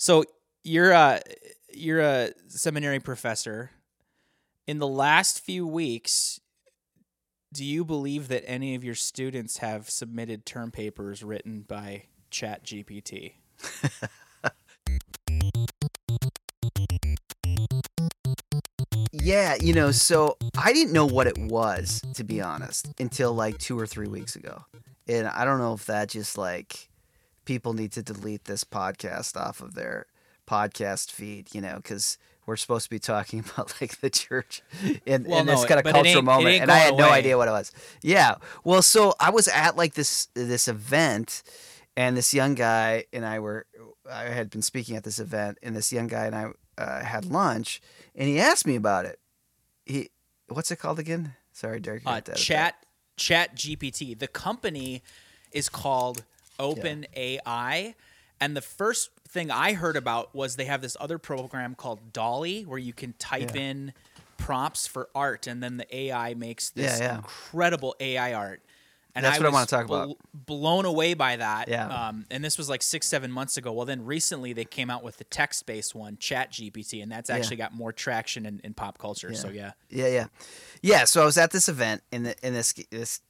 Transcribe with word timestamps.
So 0.00 0.24
you're 0.64 0.92
a 0.92 1.20
you're 1.74 2.00
a 2.00 2.30
seminary 2.48 3.00
professor. 3.00 3.70
In 4.66 4.78
the 4.78 4.88
last 4.88 5.44
few 5.44 5.66
weeks, 5.66 6.40
do 7.52 7.62
you 7.62 7.84
believe 7.84 8.28
that 8.28 8.42
any 8.48 8.74
of 8.74 8.82
your 8.82 8.94
students 8.94 9.58
have 9.58 9.90
submitted 9.90 10.46
term 10.46 10.70
papers 10.70 11.22
written 11.22 11.66
by 11.68 12.04
Chat 12.30 12.64
GPT? 12.64 13.34
Yeah, 19.12 19.56
you 19.60 19.74
know, 19.74 19.90
so 19.90 20.38
I 20.56 20.72
didn't 20.72 20.94
know 20.94 21.04
what 21.04 21.26
it 21.26 21.36
was, 21.36 22.00
to 22.14 22.24
be 22.24 22.40
honest, 22.40 22.88
until 22.98 23.34
like 23.34 23.58
two 23.58 23.78
or 23.78 23.86
three 23.86 24.08
weeks 24.08 24.34
ago. 24.34 24.64
And 25.06 25.28
I 25.28 25.44
don't 25.44 25.58
know 25.58 25.74
if 25.74 25.86
that 25.86 26.08
just 26.08 26.38
like 26.38 26.89
people 27.44 27.72
need 27.72 27.92
to 27.92 28.02
delete 28.02 28.44
this 28.44 28.64
podcast 28.64 29.36
off 29.36 29.60
of 29.60 29.74
their 29.74 30.06
podcast 30.46 31.10
feed, 31.10 31.54
you 31.54 31.60
know, 31.60 31.76
because 31.76 32.18
we're 32.46 32.56
supposed 32.56 32.84
to 32.84 32.90
be 32.90 32.98
talking 32.98 33.40
about 33.54 33.74
like 33.80 34.00
the 34.00 34.10
church 34.10 34.62
in, 35.06 35.24
Well, 35.24 35.40
in 35.40 35.46
this 35.46 35.62
no, 35.62 35.68
kind 35.68 35.86
of 35.86 35.92
cultural 35.92 36.22
moment, 36.22 36.62
and 36.62 36.70
I 36.70 36.78
had 36.78 36.90
going 36.90 37.02
no 37.02 37.10
idea 37.10 37.36
what 37.36 37.48
it 37.48 37.52
was. 37.52 37.72
Yeah, 38.02 38.36
well, 38.64 38.82
so 38.82 39.14
I 39.20 39.30
was 39.30 39.48
at 39.48 39.76
like 39.76 39.94
this 39.94 40.26
this 40.34 40.68
event, 40.68 41.42
and 41.96 42.16
this 42.16 42.34
young 42.34 42.54
guy 42.54 43.04
and 43.12 43.24
I 43.24 43.38
were 43.38 43.66
I 44.10 44.24
had 44.24 44.50
been 44.50 44.62
speaking 44.62 44.96
at 44.96 45.04
this 45.04 45.18
event, 45.18 45.58
and 45.62 45.76
this 45.76 45.92
young 45.92 46.08
guy 46.08 46.26
and 46.26 46.34
I 46.34 46.50
uh, 46.78 47.04
had 47.04 47.24
lunch, 47.24 47.80
and 48.14 48.28
he 48.28 48.40
asked 48.40 48.66
me 48.66 48.76
about 48.76 49.06
it. 49.06 49.20
He 49.86 50.10
what's 50.48 50.70
it 50.70 50.76
called 50.76 50.98
again? 50.98 51.34
Sorry, 51.52 51.80
Derek. 51.80 52.06
Uh, 52.06 52.14
have 52.14 52.24
to 52.24 52.32
edit 52.32 52.38
that. 52.38 52.44
Chat 52.44 52.74
Chat 53.16 53.54
GPT. 53.54 54.18
The 54.18 54.28
company 54.28 55.02
is 55.52 55.68
called 55.68 56.24
Open 56.60 57.06
AI, 57.16 57.94
and 58.40 58.56
the 58.56 58.60
first 58.62 59.10
thing 59.28 59.50
I 59.50 59.72
heard 59.74 59.96
about 59.96 60.34
was 60.34 60.56
they 60.56 60.64
have 60.66 60.82
this 60.82 60.96
other 61.00 61.18
program 61.18 61.74
called 61.74 62.12
DALL-E, 62.12 62.64
where 62.64 62.78
you 62.78 62.92
can 62.92 63.12
type 63.14 63.54
Yeah. 63.54 63.62
in 63.62 63.92
prompts 64.36 64.86
for 64.86 65.08
art, 65.14 65.46
and 65.46 65.62
then 65.62 65.76
the 65.76 65.96
AI 65.96 66.34
makes 66.34 66.70
this 66.70 66.98
Yeah, 66.98 67.06
yeah. 67.06 67.16
incredible 67.16 67.94
AI 68.00 68.32
art. 68.34 68.62
And 69.12 69.24
That's 69.24 69.38
I 69.38 69.40
what 69.40 69.46
I 69.48 69.52
wanna 69.52 69.66
talk 69.66 69.84
about. 69.86 70.16
Blown 70.32 70.84
away 70.84 71.14
by 71.14 71.34
that. 71.36 71.66
Yeah. 71.68 71.88
Um, 71.88 72.26
and 72.30 72.44
this 72.44 72.56
was 72.56 72.68
like 72.68 72.80
six, 72.80 73.08
seven 73.08 73.30
months 73.32 73.56
ago. 73.56 73.72
Well, 73.72 73.84
then 73.84 74.04
recently 74.04 74.52
they 74.52 74.64
came 74.64 74.88
out 74.88 75.02
with 75.02 75.16
the 75.16 75.24
text-based 75.24 75.96
one, 75.96 76.16
Chat 76.18 76.52
GPT, 76.52 77.02
and 77.02 77.10
that's 77.10 77.28
Yeah. 77.28 77.34
actually 77.36 77.56
got 77.56 77.74
more 77.74 77.92
traction 77.92 78.46
in, 78.46 78.60
in 78.62 78.72
pop 78.72 78.98
culture. 78.98 79.34
So 79.34 79.48
yeah. 79.48 79.72
Yeah, 79.88 80.06
yeah, 80.06 80.26
yeah. 80.80 81.04
So 81.06 81.22
I 81.22 81.24
was 81.24 81.36
at 81.38 81.50
this 81.50 81.68
event, 81.68 82.02
and 82.12 82.26
the, 82.26 82.36
and 82.44 82.54
this 82.54 82.72
this 82.90 83.20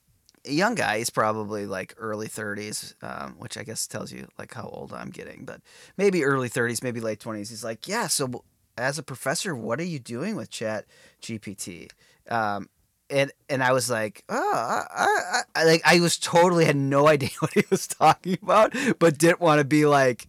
young 0.45 0.75
guy, 0.75 0.99
he's 0.99 1.11
probably 1.11 1.67
like 1.67 1.95
early 1.99 2.29
thirties, 2.29 2.95
um, 3.03 3.35
which 3.39 3.57
I 3.57 3.63
guess 3.63 3.87
tells 3.87 4.13
you 4.13 4.29
like 4.39 4.55
how 4.55 4.69
old 4.69 4.93
I'm 4.93 5.11
getting, 5.11 5.45
but 5.45 5.61
maybe 5.97 6.25
early 6.25 6.49
thirties, 6.49 6.83
maybe 6.83 7.01
late 7.01 7.21
twenties. 7.21 7.51
He's 7.51 7.65
like, 7.65 7.87
yeah. 7.87 8.07
So 8.07 8.45
as 8.77 8.99
a 8.99 9.03
professor, 9.03 9.55
what 9.55 9.81
are 9.81 9.85
you 9.85 9.99
doing 9.99 10.37
with 10.37 10.51
Chat 10.51 10.87
GPT? 11.23 11.91
Um, 12.31 12.69
and 13.11 13.33
and 13.49 13.63
I 13.63 13.73
was 13.73 13.91
like, 13.91 14.25
oh, 14.29 14.53
I, 14.55 14.85
I, 15.05 15.41
I 15.55 15.65
like 15.65 15.83
I 15.85 16.01
was 16.01 16.17
totally 16.17 16.65
had 16.65 16.77
no 16.77 17.07
idea 17.09 17.31
what 17.41 17.53
he 17.53 17.65
was 17.71 17.87
talking 17.87 18.39
about, 18.43 18.75
but 18.99 19.19
didn't 19.19 19.41
want 19.41 19.59
to 19.59 19.65
be 19.65 19.85
like, 19.87 20.27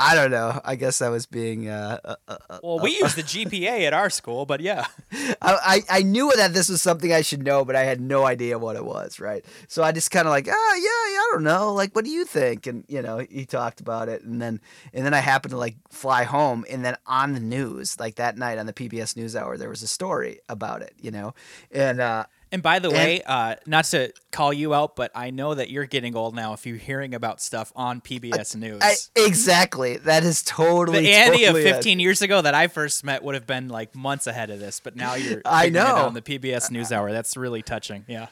I 0.00 0.14
don't 0.14 0.30
know. 0.30 0.58
I 0.64 0.76
guess 0.76 1.02
I 1.02 1.10
was 1.10 1.26
being 1.26 1.68
uh, 1.68 2.00
uh, 2.02 2.14
uh, 2.26 2.36
uh, 2.48 2.58
Well, 2.62 2.78
we 2.80 2.92
use 2.92 3.14
the 3.14 3.22
GPA 3.34 3.82
at 3.86 3.92
our 3.92 4.08
school, 4.08 4.46
but 4.46 4.60
yeah. 4.60 4.86
I, 5.12 5.34
I 5.42 5.98
I 5.98 6.02
knew 6.02 6.32
that 6.36 6.54
this 6.54 6.70
was 6.70 6.80
something 6.80 7.12
I 7.12 7.20
should 7.20 7.42
know, 7.42 7.66
but 7.66 7.76
I 7.76 7.84
had 7.84 8.00
no 8.00 8.24
idea 8.24 8.58
what 8.58 8.76
it 8.76 8.84
was, 8.84 9.20
right? 9.20 9.44
So 9.68 9.82
I 9.82 9.92
just 9.92 10.10
kind 10.10 10.26
of 10.26 10.30
like, 10.30 10.48
oh 10.48 10.74
yeah, 10.76 11.14
yeah, 11.14 11.18
I 11.20 11.28
don't 11.32 11.44
know, 11.44 11.74
like, 11.74 11.94
what 11.94 12.06
do 12.06 12.10
you 12.10 12.24
think? 12.24 12.66
And 12.66 12.84
you 12.88 13.02
know, 13.02 13.18
he 13.18 13.44
talked 13.44 13.80
about 13.80 14.08
it, 14.08 14.22
and 14.22 14.40
then 14.40 14.60
and 14.94 15.04
then 15.04 15.12
I 15.12 15.18
happened 15.18 15.50
to 15.50 15.58
like 15.58 15.76
fly 15.90 16.24
home, 16.24 16.64
and 16.70 16.82
then 16.82 16.96
on 17.06 17.34
the 17.34 17.40
news, 17.40 18.00
like 18.00 18.14
that 18.14 18.38
night 18.38 18.56
on 18.56 18.64
the 18.64 18.72
PBS 18.72 19.14
NewsHour, 19.14 19.58
there 19.58 19.68
was 19.68 19.82
a 19.82 19.86
story 19.86 20.40
about 20.48 20.80
it, 20.80 20.94
you 20.98 21.10
know, 21.10 21.34
and 21.70 22.00
uh, 22.00 22.24
And 22.52 22.62
by 22.62 22.80
the 22.80 22.88
And- 22.88 22.96
way, 22.96 23.22
uh, 23.24 23.54
not 23.66 23.84
to 23.86 24.12
call 24.32 24.52
you 24.52 24.74
out, 24.74 24.96
but 24.96 25.12
I 25.14 25.30
know 25.30 25.54
that 25.54 25.70
you're 25.70 25.86
getting 25.86 26.16
old 26.16 26.34
now 26.34 26.52
if 26.52 26.66
you're 26.66 26.76
hearing 26.78 27.14
about 27.14 27.40
stuff 27.40 27.72
on 27.76 28.00
PBS 28.00 28.56
News. 28.56 28.80
I, 28.82 28.96
exactly, 29.14 29.98
that 29.98 30.24
is 30.24 30.42
totally 30.42 31.02
the 31.02 31.12
Andy 31.12 31.44
totally 31.44 31.62
of 31.62 31.66
it. 31.66 31.74
15 31.74 32.00
years 32.00 32.22
ago 32.22 32.42
that 32.42 32.54
I 32.54 32.66
first 32.66 33.04
met 33.04 33.22
would 33.22 33.34
have 33.36 33.46
been 33.46 33.68
like 33.68 33.94
months 33.94 34.26
ahead 34.26 34.50
of 34.50 34.58
this, 34.58 34.80
but 34.80 34.96
now 34.96 35.14
you're 35.14 35.42
I 35.44 35.68
know. 35.68 35.94
on 36.06 36.14
the 36.14 36.22
PBS 36.22 36.70
NewsHour. 36.70 37.12
That's 37.12 37.36
really 37.36 37.62
touching. 37.62 38.04
Yeah. 38.08 38.26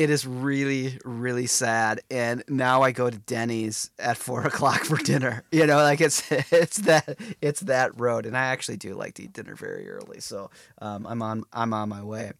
It 0.00 0.08
is 0.08 0.26
really 0.26 0.98
really 1.04 1.46
sad. 1.46 2.00
And 2.10 2.42
now 2.48 2.80
i 2.80 2.90
go 2.90 3.10
to 3.10 3.18
denny's 3.18 3.90
at 3.98 4.16
four 4.16 4.42
o'clock 4.46 4.84
for 4.84 4.96
dinner. 4.96 5.44
You 5.52 5.66
know 5.66 5.76
like 5.76 6.00
it's 6.00 6.24
it's 6.30 6.78
that 6.78 7.18
it's 7.42 7.60
that 7.60 8.00
road. 8.00 8.24
And 8.24 8.34
i 8.34 8.46
actually 8.46 8.78
do 8.78 8.94
like 8.94 9.14
to 9.14 9.24
eat 9.24 9.34
dinner 9.34 9.54
very 9.54 9.90
early. 9.90 10.20
So 10.20 10.50
um, 10.80 11.06
i'm 11.06 11.20
on 11.20 11.44
i'm 11.52 11.74
on 11.74 11.90
my 11.90 12.02
way. 12.02 12.32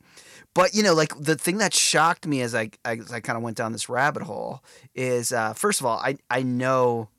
But 0.54 0.74
you 0.74 0.82
know 0.82 0.94
like 0.94 1.12
the 1.20 1.36
thing 1.36 1.58
that 1.58 1.74
shocked 1.74 2.26
me 2.26 2.40
as 2.40 2.54
i 2.54 2.70
i, 2.86 2.98
I 3.12 3.20
kind 3.20 3.36
of 3.36 3.42
went 3.42 3.58
down 3.58 3.72
this 3.72 3.90
rabbit 3.90 4.22
hole 4.22 4.64
is 4.94 5.30
uh, 5.30 5.52
first 5.52 5.80
of 5.80 5.86
all 5.86 5.98
i 5.98 6.16
i 6.30 6.42
know 6.42 7.10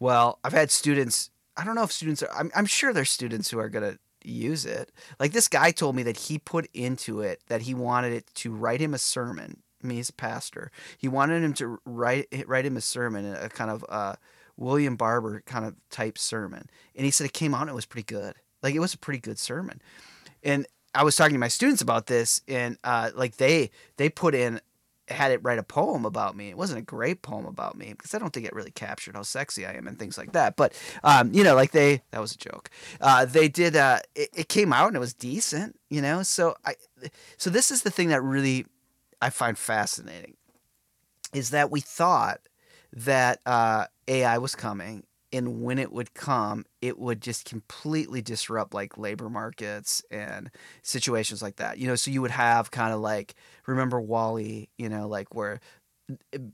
well 0.00 0.40
i've 0.42 0.52
had 0.52 0.70
students 0.72 1.30
i 1.56 1.64
don't 1.64 1.76
know 1.76 1.84
if 1.84 1.92
students 1.92 2.22
are 2.22 2.30
i'm, 2.34 2.50
I'm 2.54 2.66
sure 2.66 2.92
there's 2.92 3.10
students 3.10 3.50
who 3.50 3.58
are 3.60 3.68
going 3.68 3.92
to 3.92 3.98
use 4.24 4.64
it 4.64 4.90
like 5.18 5.32
this 5.32 5.48
guy 5.48 5.70
told 5.70 5.96
me 5.96 6.02
that 6.02 6.16
he 6.16 6.38
put 6.38 6.68
into 6.74 7.20
it 7.20 7.40
that 7.48 7.62
he 7.62 7.74
wanted 7.74 8.12
it 8.12 8.26
to 8.34 8.52
write 8.52 8.80
him 8.80 8.94
a 8.94 8.98
sermon. 8.98 9.62
I 9.82 9.86
mean, 9.86 9.96
he's 9.96 10.10
a 10.10 10.14
pastor. 10.14 10.70
He 10.96 11.08
wanted 11.08 11.42
him 11.42 11.54
to 11.54 11.78
write 11.84 12.28
write 12.46 12.66
him 12.66 12.76
a 12.76 12.80
sermon, 12.80 13.26
a 13.34 13.48
kind 13.48 13.70
of 13.70 13.84
uh, 13.88 14.14
William 14.56 14.96
Barber 14.96 15.42
kind 15.44 15.64
of 15.64 15.74
type 15.90 16.18
sermon. 16.18 16.68
And 16.94 17.04
he 17.04 17.10
said 17.10 17.24
it 17.24 17.32
came 17.32 17.54
out 17.54 17.62
and 17.62 17.70
it 17.70 17.74
was 17.74 17.86
pretty 17.86 18.06
good. 18.06 18.34
Like 18.62 18.74
it 18.74 18.80
was 18.80 18.94
a 18.94 18.98
pretty 18.98 19.20
good 19.20 19.38
sermon. 19.38 19.82
And 20.42 20.66
I 20.94 21.04
was 21.04 21.16
talking 21.16 21.34
to 21.34 21.38
my 21.38 21.48
students 21.48 21.80
about 21.80 22.06
this, 22.06 22.42
and 22.46 22.76
uh, 22.84 23.10
like 23.14 23.36
they 23.36 23.70
they 23.96 24.08
put 24.08 24.34
in 24.34 24.60
had 25.12 25.32
it 25.32 25.42
write 25.42 25.58
a 25.58 25.62
poem 25.62 26.04
about 26.04 26.36
me. 26.36 26.48
It 26.48 26.56
wasn't 26.56 26.80
a 26.80 26.82
great 26.82 27.22
poem 27.22 27.46
about 27.46 27.76
me 27.76 27.92
because 27.92 28.14
I 28.14 28.18
don't 28.18 28.32
think 28.32 28.46
it 28.46 28.54
really 28.54 28.70
captured 28.70 29.16
how 29.16 29.22
sexy 29.22 29.66
I 29.66 29.72
am 29.72 29.86
and 29.86 29.98
things 29.98 30.18
like 30.18 30.32
that. 30.32 30.56
But 30.56 30.74
um, 31.04 31.32
you 31.32 31.44
know, 31.44 31.54
like 31.54 31.72
they 31.72 32.02
that 32.10 32.20
was 32.20 32.32
a 32.32 32.38
joke. 32.38 32.70
Uh, 33.00 33.24
they 33.24 33.48
did. 33.48 33.76
Uh, 33.76 34.00
it, 34.14 34.30
it 34.34 34.48
came 34.48 34.72
out 34.72 34.88
and 34.88 34.96
it 34.96 35.00
was 35.00 35.14
decent. 35.14 35.78
You 35.90 36.02
know, 36.02 36.22
so 36.22 36.56
I 36.64 36.74
so 37.36 37.50
this 37.50 37.70
is 37.70 37.82
the 37.82 37.90
thing 37.90 38.08
that 38.08 38.22
really 38.22 38.66
I 39.20 39.30
find 39.30 39.56
fascinating 39.56 40.36
is 41.32 41.50
that 41.50 41.70
we 41.70 41.80
thought 41.80 42.40
that 42.92 43.40
uh, 43.46 43.86
AI 44.08 44.38
was 44.38 44.54
coming. 44.54 45.04
And 45.32 45.62
when 45.62 45.78
it 45.78 45.92
would 45.92 46.14
come, 46.14 46.66
it 46.82 46.98
would 46.98 47.22
just 47.22 47.46
completely 47.46 48.20
disrupt 48.20 48.74
like 48.74 48.98
labor 48.98 49.30
markets 49.30 50.02
and 50.10 50.50
situations 50.82 51.42
like 51.42 51.56
that. 51.56 51.78
You 51.78 51.86
know, 51.88 51.94
so 51.94 52.10
you 52.10 52.20
would 52.22 52.30
have 52.32 52.70
kind 52.70 52.92
of 52.92 53.00
like 53.00 53.34
remember 53.66 54.00
WALL-E, 54.00 54.68
you 54.76 54.88
know, 54.88 55.08
like 55.08 55.34
where 55.34 55.60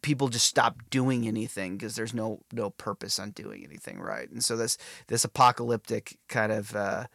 people 0.03 0.29
just 0.29 0.47
stop 0.47 0.77
doing 0.91 1.27
anything 1.27 1.77
because 1.77 1.97
there's 1.97 2.15
no 2.15 2.41
no 2.53 2.71
purpose 2.71 3.19
on 3.19 3.31
doing 3.31 3.65
anything, 3.65 3.99
right? 4.01 4.31
And 4.31 4.45
so 4.45 4.57
this 4.57 4.77
this 5.09 5.25
apocalyptic 5.25 6.19
kind 6.29 6.53
of 6.53 6.75
uh, 6.75 7.07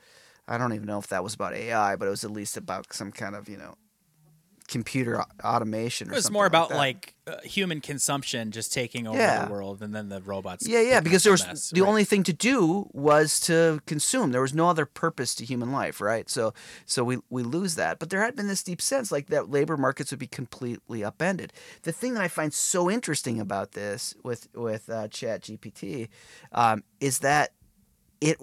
I 0.48 0.58
don't 0.58 0.74
even 0.74 0.88
know 0.88 1.00
if 1.00 1.08
that 1.08 1.24
was 1.24 1.34
about 1.36 1.54
AI, 1.56 1.96
but 1.98 2.08
it 2.08 2.12
was 2.12 2.24
at 2.24 2.32
least 2.32 2.58
about 2.58 2.94
some 2.94 3.12
kind 3.12 3.36
of 3.36 3.50
you 3.50 3.58
know 3.58 3.76
computer 4.74 5.24
automation. 5.44 6.10
Or 6.10 6.14
It 6.14 6.16
was 6.16 6.32
more 6.32 6.46
about 6.46 6.70
that. 6.70 6.78
like 6.78 7.14
uh, 7.28 7.36
human 7.44 7.80
consumption 7.80 8.52
just 8.52 8.74
taking 8.74 9.08
over 9.08 9.18
Yeah. 9.18 9.46
the 9.46 9.52
world 9.52 9.82
and 9.82 9.96
then 9.96 10.10
the 10.10 10.22
robots. 10.22 10.68
Yeah, 10.68 10.82
yeah, 10.82 11.00
because 11.00 11.24
there 11.24 11.32
was 11.32 11.44
the 11.44 11.48
mess, 11.50 11.70
the 11.70 11.82
right. 11.82 11.88
only 11.90 12.04
thing 12.04 12.24
to 12.24 12.34
do 12.34 12.90
was 12.92 13.40
to 13.42 13.80
consume. 13.86 14.32
There 14.32 14.42
was 14.42 14.54
no 14.54 14.68
other 14.70 14.86
purpose 14.86 15.34
to 15.36 15.46
human 15.46 15.72
life, 15.72 16.02
right? 16.02 16.30
So, 16.30 16.54
so 16.86 17.04
we 17.04 17.20
we 17.30 17.44
lose 17.44 17.76
that. 17.76 18.00
But 18.00 18.10
there 18.10 18.22
had 18.22 18.36
been 18.36 18.48
this 18.48 18.64
deep 18.64 18.82
sense 18.82 19.12
like 19.12 19.28
that 19.28 19.50
labor 19.50 19.78
markets 19.78 20.12
would 20.12 20.20
be 20.20 20.28
completely 20.28 21.04
upended. 21.04 21.54
The 21.84 21.92
thing 21.94 22.16
that 22.16 22.24
I 22.24 22.28
find 22.28 22.54
so 22.54 22.90
interesting 22.92 23.40
about 23.40 23.72
this 23.72 24.16
with 24.24 24.48
with 24.54 24.90
uh, 24.90 25.08
Chat 25.08 25.44
GPT 25.44 26.10
um, 26.52 26.84
is 27.00 27.20
that 27.20 27.52
it, 28.20 28.38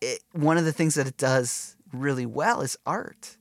it 0.00 0.18
one 0.32 0.58
of 0.58 0.64
the 0.64 0.72
things 0.72 0.94
that 0.96 1.06
it 1.06 1.16
does 1.16 1.76
really 1.92 2.26
well 2.26 2.60
is 2.60 2.76
art 2.86 3.36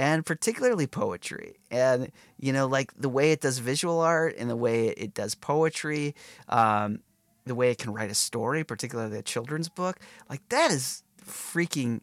and 0.00 0.24
particularly 0.24 0.86
poetry. 0.86 1.56
And 1.70 2.10
you 2.38 2.54
know, 2.54 2.66
like 2.66 2.90
the 2.96 3.10
way 3.10 3.32
it 3.32 3.42
does 3.42 3.58
visual 3.58 4.00
art 4.00 4.34
and 4.38 4.48
the 4.48 4.56
way 4.56 4.88
it 4.88 5.12
does 5.12 5.34
poetry, 5.34 6.14
um, 6.48 7.00
the 7.44 7.54
way 7.54 7.70
it 7.70 7.76
can 7.76 7.92
write 7.92 8.10
a 8.10 8.14
story, 8.14 8.64
particularly 8.64 9.18
a 9.18 9.22
children's 9.22 9.68
book, 9.68 10.00
like 10.30 10.40
that 10.48 10.70
is 10.70 11.04
freaking 11.22 12.00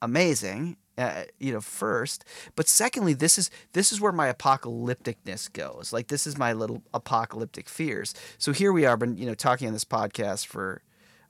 amazing. 0.00 0.76
Uh, 0.96 1.24
you 1.38 1.50
know, 1.50 1.62
first, 1.62 2.26
but 2.56 2.68
secondly, 2.68 3.14
this 3.14 3.38
is 3.38 3.50
this 3.72 3.90
is 3.90 4.02
where 4.02 4.12
my 4.12 4.30
apocalypticness 4.30 5.50
goes. 5.50 5.94
Like 5.94 6.08
this 6.08 6.26
is 6.26 6.36
my 6.36 6.52
little 6.52 6.82
apocalyptic 6.92 7.70
fears. 7.70 8.14
So 8.36 8.52
here 8.52 8.70
we 8.70 8.84
are, 8.84 8.98
been 8.98 9.16
you 9.16 9.26
know 9.26 9.34
talking 9.34 9.66
on 9.66 9.72
this 9.72 9.84
podcast 9.84 10.46
for 10.46 10.82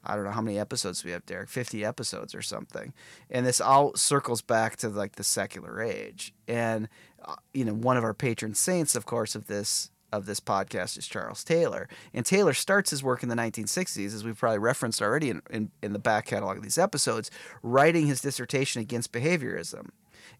I 0.04 0.14
don't 0.14 0.24
know 0.24 0.30
how 0.30 0.40
many 0.40 0.58
episodes 0.58 1.04
we 1.04 1.10
have, 1.10 1.26
Derek, 1.26 1.48
50 1.48 1.84
episodes 1.84 2.34
or 2.34 2.42
something. 2.42 2.92
And 3.30 3.46
this 3.46 3.60
all 3.60 3.94
circles 3.94 4.40
back 4.40 4.76
to 4.76 4.88
like 4.88 5.16
the 5.16 5.24
secular 5.24 5.82
age. 5.82 6.32
And, 6.48 6.88
uh, 7.24 7.36
you 7.52 7.64
know, 7.64 7.74
one 7.74 7.96
of 7.96 8.04
our 8.04 8.14
patron 8.14 8.54
saints, 8.54 8.94
of 8.94 9.06
course, 9.06 9.34
of 9.34 9.46
this 9.46 9.90
of 10.12 10.26
this 10.26 10.40
podcast 10.40 10.98
is 10.98 11.06
Charles 11.06 11.44
Taylor. 11.44 11.88
And 12.12 12.26
Taylor 12.26 12.52
starts 12.52 12.90
his 12.90 13.02
work 13.02 13.22
in 13.22 13.28
the 13.28 13.36
1960s, 13.36 14.06
as 14.06 14.24
we've 14.24 14.36
probably 14.36 14.58
referenced 14.58 15.00
already 15.00 15.30
in, 15.30 15.42
in, 15.50 15.70
in 15.82 15.92
the 15.92 15.98
back 15.98 16.26
catalog 16.26 16.56
of 16.56 16.62
these 16.64 16.78
episodes, 16.78 17.30
writing 17.62 18.06
his 18.06 18.20
dissertation 18.20 18.82
against 18.82 19.12
behaviorism. 19.12 19.90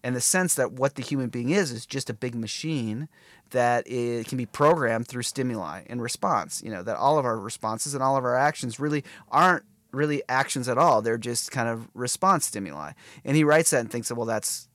And 0.02 0.16
the 0.16 0.20
sense 0.20 0.54
that 0.54 0.72
what 0.72 0.94
the 0.94 1.02
human 1.02 1.28
being 1.28 1.50
is 1.50 1.70
is 1.70 1.86
just 1.86 2.10
a 2.10 2.14
big 2.14 2.34
machine 2.34 3.08
that 3.50 3.86
it 3.86 4.26
can 4.26 4.38
be 4.38 4.46
programmed 4.46 5.08
through 5.08 5.22
stimuli 5.22 5.82
and 5.88 6.00
response. 6.00 6.62
You 6.64 6.70
know, 6.70 6.82
that 6.82 6.96
all 6.96 7.18
of 7.18 7.24
our 7.24 7.38
responses 7.38 7.94
and 7.94 8.02
all 8.02 8.16
of 8.16 8.24
our 8.24 8.36
actions 8.36 8.80
really 8.80 9.04
aren't 9.30 9.64
really 9.92 10.22
actions 10.28 10.68
at 10.68 10.78
all. 10.78 11.02
They're 11.02 11.18
just 11.18 11.50
kind 11.50 11.68
of 11.68 11.88
response 11.94 12.46
stimuli. 12.46 12.92
And 13.24 13.36
he 13.36 13.44
writes 13.44 13.70
that 13.70 13.80
and 13.80 13.90
thinks, 13.90 14.10
well, 14.12 14.26
that's 14.26 14.68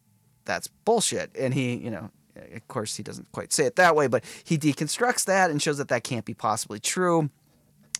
that's 0.46 0.68
bullshit. 0.68 1.36
And 1.38 1.54
he, 1.54 1.76
you 1.76 1.90
know, 1.90 2.12
of 2.54 2.68
course, 2.68 2.96
he 2.96 3.04
doesn't 3.04 3.32
quite 3.32 3.54
say 3.54 3.66
it 3.66 3.76
that 3.78 3.96
way, 3.96 4.08
but 4.08 4.24
he 4.44 4.58
deconstructs 4.58 5.26
that 5.26 5.50
and 5.50 5.62
shows 5.62 5.78
that 5.78 5.88
that 5.88 6.04
can't 6.04 6.26
be 6.26 6.34
possibly 6.34 6.80
true. 6.80 7.30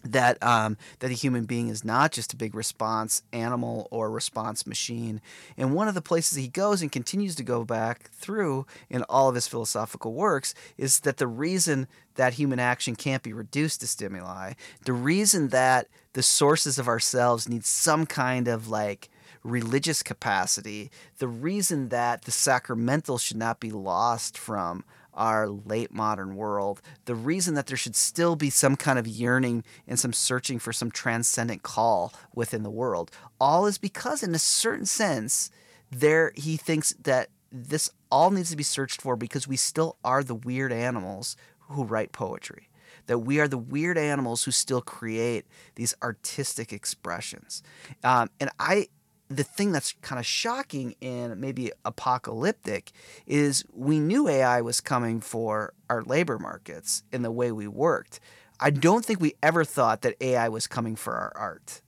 That 0.06 0.42
um, 0.44 0.78
that 1.00 1.10
a 1.10 1.16
human 1.16 1.46
being 1.46 1.68
is 1.68 1.84
not 1.84 2.12
just 2.12 2.34
a 2.34 2.38
big 2.38 2.54
response 2.54 3.24
animal 3.34 3.88
or 3.92 4.12
response 4.12 4.68
machine. 4.68 5.20
And 5.58 5.74
one 5.74 5.88
of 5.88 5.96
the 5.96 6.02
places 6.02 6.38
he 6.38 6.48
goes 6.48 6.82
and 6.82 6.92
continues 6.92 7.36
to 7.36 7.44
go 7.44 7.66
back 7.66 8.12
through 8.12 8.68
in 8.90 9.04
all 9.04 9.30
of 9.30 9.36
his 9.36 9.48
philosophical 9.48 10.14
works 10.14 10.54
is 10.78 11.00
that 11.02 11.18
the 11.18 11.28
reason 11.28 11.88
that 12.16 12.36
human 12.36 12.60
action 12.60 12.96
can't 12.96 13.24
be 13.24 13.34
reduced 13.34 13.82
to 13.82 13.88
stimuli, 13.88 14.54
the 14.86 14.94
reason 14.94 15.50
that 15.50 15.88
the 16.14 16.24
sources 16.24 16.80
of 16.80 16.88
ourselves 16.88 17.50
need 17.50 17.66
some 17.66 18.06
kind 18.06 18.48
of 18.48 18.70
like 18.70 19.10
religious 19.44 20.02
capacity, 20.02 20.90
the 21.20 21.28
reason 21.28 21.90
that 21.90 22.24
the 22.24 22.32
sacramental 22.32 23.18
should 23.18 23.38
not 23.38 23.60
be 23.60 23.72
lost 23.72 24.38
from 24.38 24.84
our 25.16 25.48
late 25.48 25.92
modern 25.92 26.36
world, 26.36 26.82
the 27.06 27.16
reason 27.16 27.56
that 27.56 27.68
there 27.68 27.78
should 27.78 27.96
still 27.96 28.36
be 28.36 28.50
some 28.50 28.76
kind 28.76 29.00
of 29.00 29.08
yearning 29.08 29.64
and 29.88 30.00
some 30.00 30.14
searching 30.14 30.60
for 30.60 30.74
some 30.74 30.92
transcendent 30.92 31.64
call 31.64 32.14
within 32.34 32.64
the 32.64 32.70
world, 32.70 33.12
all 33.40 33.66
is 33.66 33.78
because, 33.78 34.22
in 34.22 34.36
a 34.36 34.40
certain 34.40 34.86
sense, 34.86 35.50
there 35.92 36.32
he 36.36 36.58
thinks 36.58 36.94
that 37.02 37.30
this 37.52 37.90
all 38.12 38.32
needs 38.32 38.50
to 38.50 38.58
be 38.58 38.64
searched 38.64 39.02
for 39.02 39.16
because 39.16 39.48
we 39.48 39.56
still 39.56 39.98
are 40.04 40.24
the 40.24 40.36
weird 40.36 40.74
animals 40.74 41.38
who 41.70 41.84
write 41.84 42.12
poetry 42.12 42.70
that 43.08 43.20
we 43.20 43.40
are 43.40 43.48
the 43.48 43.58
weird 43.58 43.98
animals 43.98 44.44
who 44.44 44.52
still 44.52 44.82
create 44.82 45.46
these 45.76 45.94
artistic 46.02 46.74
expressions. 46.74 47.64
Um, 48.04 48.30
and 48.40 48.50
I, 48.60 48.88
the 49.30 49.44
thing 49.44 49.72
that's 49.72 49.94
kind 50.02 50.20
of 50.20 50.26
shocking 50.26 50.96
and 51.02 51.40
maybe 51.40 51.72
apocalyptic 51.84 52.92
is 53.26 53.66
we 53.74 54.00
knew 54.00 54.28
AI 54.28 54.62
was 54.62 54.82
coming 54.82 55.20
for 55.20 55.74
our 55.90 56.04
labor 56.04 56.38
markets 56.38 57.04
in 57.12 57.24
the 57.24 57.32
way 57.32 57.52
we 57.52 57.68
worked. 57.68 58.20
I 58.60 58.70
don't 58.70 59.04
think 59.04 59.20
we 59.20 59.34
ever 59.42 59.66
thought 59.66 60.02
that 60.04 60.16
AI 60.22 60.48
was 60.50 60.68
coming 60.68 60.96
for 60.96 61.16
our 61.16 61.34
art. 61.36 61.82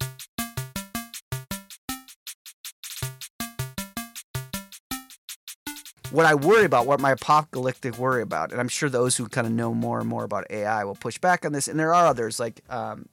What 6.10 6.26
I 6.26 6.36
worry 6.36 6.66
about, 6.66 6.88
what 6.88 7.02
my 7.02 7.12
apocalyptic 7.12 7.98
worry 7.98 8.22
about, 8.22 8.52
and 8.52 8.62
I'm 8.62 8.70
sure 8.70 8.90
those 8.90 9.18
who 9.18 9.28
kind 9.28 9.46
of 9.46 9.54
know 9.54 9.74
more 9.74 10.00
and 10.00 10.08
more 10.08 10.24
about 10.24 10.46
AI 10.50 10.86
will 10.86 10.96
push 10.96 11.18
back 11.18 11.46
on 11.46 11.52
this, 11.52 11.68
and 11.68 11.78
there 11.78 11.94
are 11.94 12.06
others 12.06 12.40
like 12.40 12.62
um, 12.70 13.08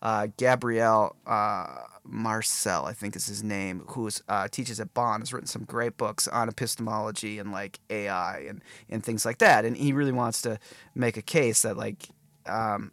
uh, 0.00 0.28
Gabriel 0.38 1.14
uh, 1.26 1.66
Marcel, 2.04 2.84
I 2.86 2.92
think 2.92 3.16
is 3.16 3.26
his 3.26 3.42
name, 3.42 3.84
who 3.88 4.10
uh, 4.28 4.48
teaches 4.48 4.80
at 4.80 4.92
Bonn, 4.94 5.20
has 5.20 5.32
written 5.32 5.46
some 5.46 5.64
great 5.64 5.96
books 5.96 6.26
on 6.28 6.48
epistemology 6.48 7.38
and 7.38 7.52
like 7.52 7.78
AI 7.90 8.40
and, 8.48 8.62
and 8.88 9.04
things 9.04 9.24
like 9.24 9.38
that. 9.38 9.64
And 9.64 9.76
he 9.76 9.92
really 9.92 10.12
wants 10.12 10.42
to 10.42 10.58
make 10.94 11.16
a 11.16 11.22
case 11.22 11.62
that 11.62 11.76
like, 11.76 12.08
um, 12.46 12.92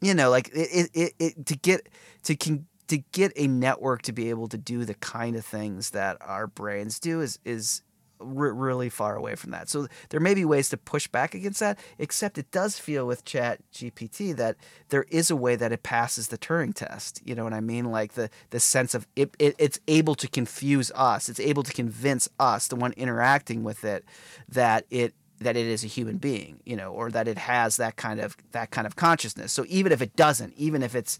you 0.00 0.14
know, 0.14 0.30
like 0.30 0.50
it, 0.54 0.90
it, 0.94 1.12
it, 1.18 1.46
to 1.46 1.56
get 1.56 1.88
to 2.24 2.36
con- 2.36 2.66
to 2.88 2.98
get 3.12 3.32
a 3.36 3.46
network 3.46 4.02
to 4.02 4.12
be 4.12 4.30
able 4.30 4.48
to 4.48 4.58
do 4.58 4.84
the 4.84 4.94
kind 4.94 5.36
of 5.36 5.44
things 5.44 5.90
that 5.90 6.16
our 6.20 6.46
brains 6.46 6.98
do 7.00 7.20
is 7.20 7.38
is 7.44 7.82
really 8.18 8.88
far 8.88 9.16
away 9.16 9.34
from 9.34 9.50
that. 9.50 9.68
So 9.68 9.88
there 10.10 10.20
may 10.20 10.34
be 10.34 10.44
ways 10.44 10.68
to 10.70 10.76
push 10.76 11.06
back 11.06 11.34
against 11.34 11.60
that, 11.60 11.78
except 11.98 12.38
it 12.38 12.50
does 12.50 12.78
feel 12.78 13.06
with 13.06 13.24
Chat 13.24 13.60
GPT 13.72 14.34
that 14.36 14.56
there 14.88 15.04
is 15.10 15.30
a 15.30 15.36
way 15.36 15.56
that 15.56 15.72
it 15.72 15.82
passes 15.82 16.28
the 16.28 16.38
Turing 16.38 16.74
test. 16.74 17.20
You 17.24 17.34
know 17.34 17.44
what 17.44 17.52
I 17.52 17.60
mean? 17.60 17.90
Like 17.90 18.14
the 18.14 18.30
the 18.50 18.60
sense 18.60 18.94
of 18.94 19.06
it, 19.16 19.34
it 19.38 19.54
it's 19.58 19.80
able 19.88 20.14
to 20.16 20.28
confuse 20.28 20.90
us. 20.94 21.28
It's 21.28 21.40
able 21.40 21.62
to 21.62 21.72
convince 21.72 22.28
us, 22.38 22.68
the 22.68 22.76
one 22.76 22.92
interacting 22.96 23.64
with 23.64 23.84
it, 23.84 24.04
that 24.48 24.86
it 24.90 25.14
that 25.40 25.56
it 25.56 25.66
is 25.66 25.84
a 25.84 25.86
human 25.86 26.16
being, 26.16 26.60
you 26.64 26.76
know, 26.76 26.92
or 26.92 27.10
that 27.10 27.28
it 27.28 27.38
has 27.38 27.76
that 27.76 27.96
kind 27.96 28.20
of 28.20 28.36
that 28.52 28.70
kind 28.70 28.86
of 28.86 28.96
consciousness. 28.96 29.52
So 29.52 29.64
even 29.68 29.92
if 29.92 30.00
it 30.00 30.16
doesn't, 30.16 30.54
even 30.56 30.82
if 30.82 30.94
it's 30.94 31.18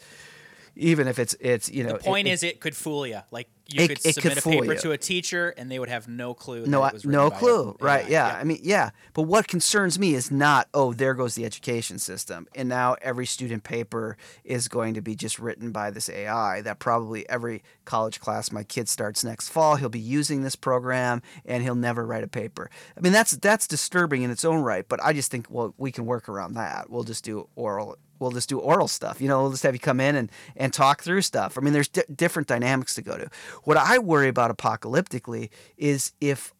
even 0.76 1.08
if 1.08 1.18
it's 1.18 1.34
it's 1.40 1.70
you 1.70 1.84
know 1.84 1.94
the 1.94 1.98
point 1.98 2.28
it, 2.28 2.32
is 2.32 2.42
it 2.42 2.60
could 2.60 2.76
fool 2.76 3.06
you 3.06 3.20
like 3.30 3.48
you 3.68 3.82
It- 3.84 3.88
could 3.88 3.98
it 4.06 4.14
submit 4.14 4.34
could 4.34 4.38
a 4.38 4.42
paper 4.42 4.72
you. 4.74 4.78
to 4.80 4.92
a 4.92 4.98
teacher 4.98 5.50
and 5.56 5.70
they 5.70 5.78
would 5.78 5.88
have 5.88 6.06
no 6.08 6.34
clue 6.34 6.60
that 6.62 6.68
no 6.68 6.84
it 6.84 6.92
was 6.92 7.04
written 7.04 7.20
no 7.20 7.30
clue 7.30 7.76
a- 7.80 7.84
right 7.84 8.08
yeah. 8.08 8.36
i 8.40 8.44
mean 8.44 8.60
yeah 8.62 8.90
but 9.12 9.22
what 9.22 9.48
concerns 9.48 9.98
me 9.98 10.14
is 10.14 10.30
not 10.30 10.68
oh 10.74 10.92
there 10.92 11.14
goes 11.14 11.34
the 11.34 11.44
education 11.44 11.98
system 11.98 12.46
and 12.54 12.68
now 12.68 12.96
every 13.02 13.26
student 13.26 13.64
paper 13.64 14.16
is 14.44 14.68
going 14.68 14.94
to 14.94 15.00
be 15.00 15.14
just 15.16 15.38
written 15.38 15.72
by 15.72 15.90
this 15.90 16.08
ai 16.08 16.60
that 16.60 16.78
probably 16.78 17.28
every 17.28 17.62
college 17.84 18.20
class 18.20 18.52
my 18.52 18.62
kid 18.62 18.88
starts 18.88 19.24
next 19.24 19.48
fall 19.48 19.76
he'll 19.76 19.88
be 19.88 19.98
using 19.98 20.42
this 20.42 20.56
program 20.56 21.20
and 21.44 21.62
he'll 21.62 21.74
never 21.74 22.06
write 22.06 22.22
a 22.24 22.28
paper 22.28 22.70
i 22.96 23.00
mean 23.00 23.12
that's 23.12 23.32
that's 23.38 23.66
disturbing 23.66 24.22
in 24.22 24.30
its 24.30 24.44
own 24.44 24.62
right 24.62 24.86
but 24.88 25.02
i 25.02 25.12
just 25.12 25.30
think 25.30 25.46
well 25.50 25.74
we 25.76 25.90
can 25.90 26.06
work 26.06 26.28
around 26.28 26.54
that 26.54 26.88
we'll 26.88 27.04
just 27.04 27.24
do 27.24 27.48
oral 27.56 27.96
we'll 28.18 28.30
just 28.30 28.48
do 28.48 28.58
oral 28.58 28.88
stuff. 28.88 29.20
You 29.20 29.28
know, 29.28 29.42
we'll 29.42 29.50
just 29.50 29.62
have 29.62 29.74
you 29.74 29.78
come 29.78 30.00
in 30.00 30.16
and, 30.16 30.32
and 30.56 30.72
talk 30.72 31.02
through 31.02 31.20
stuff. 31.20 31.58
I 31.58 31.60
mean, 31.60 31.74
there's 31.74 31.88
di- 31.88 32.02
different 32.14 32.48
dynamics 32.48 32.94
to 32.94 33.02
go 33.02 33.18
to. 33.18 33.28
What 33.64 33.76
I 33.76 33.98
worry 33.98 34.28
about 34.28 34.56
apocalyptically 34.56 35.50
is 35.76 36.12
if 36.20 36.52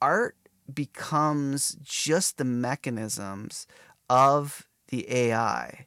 art 0.00 0.36
becomes 0.72 1.76
just 1.82 2.38
the 2.38 2.44
mechanisms 2.44 3.66
of 4.08 4.66
the 4.88 5.10
AI, 5.10 5.86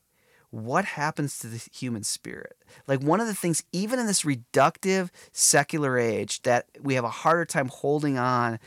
what 0.51 0.85
happens 0.85 1.37
to 1.39 1.47
the 1.47 1.63
human 1.71 2.03
spirit? 2.03 2.57
Like 2.87 3.01
one 3.01 3.19
of 3.19 3.27
the 3.27 3.35
things, 3.35 3.63
even 3.71 3.99
in 3.99 4.07
this 4.07 4.23
reductive 4.23 5.09
secular 5.31 5.97
age, 5.97 6.41
that 6.41 6.65
we 6.81 6.95
have 6.95 7.03
a 7.03 7.09
harder 7.09 7.45
time 7.45 7.67
holding 7.67 8.17
on 8.17 8.59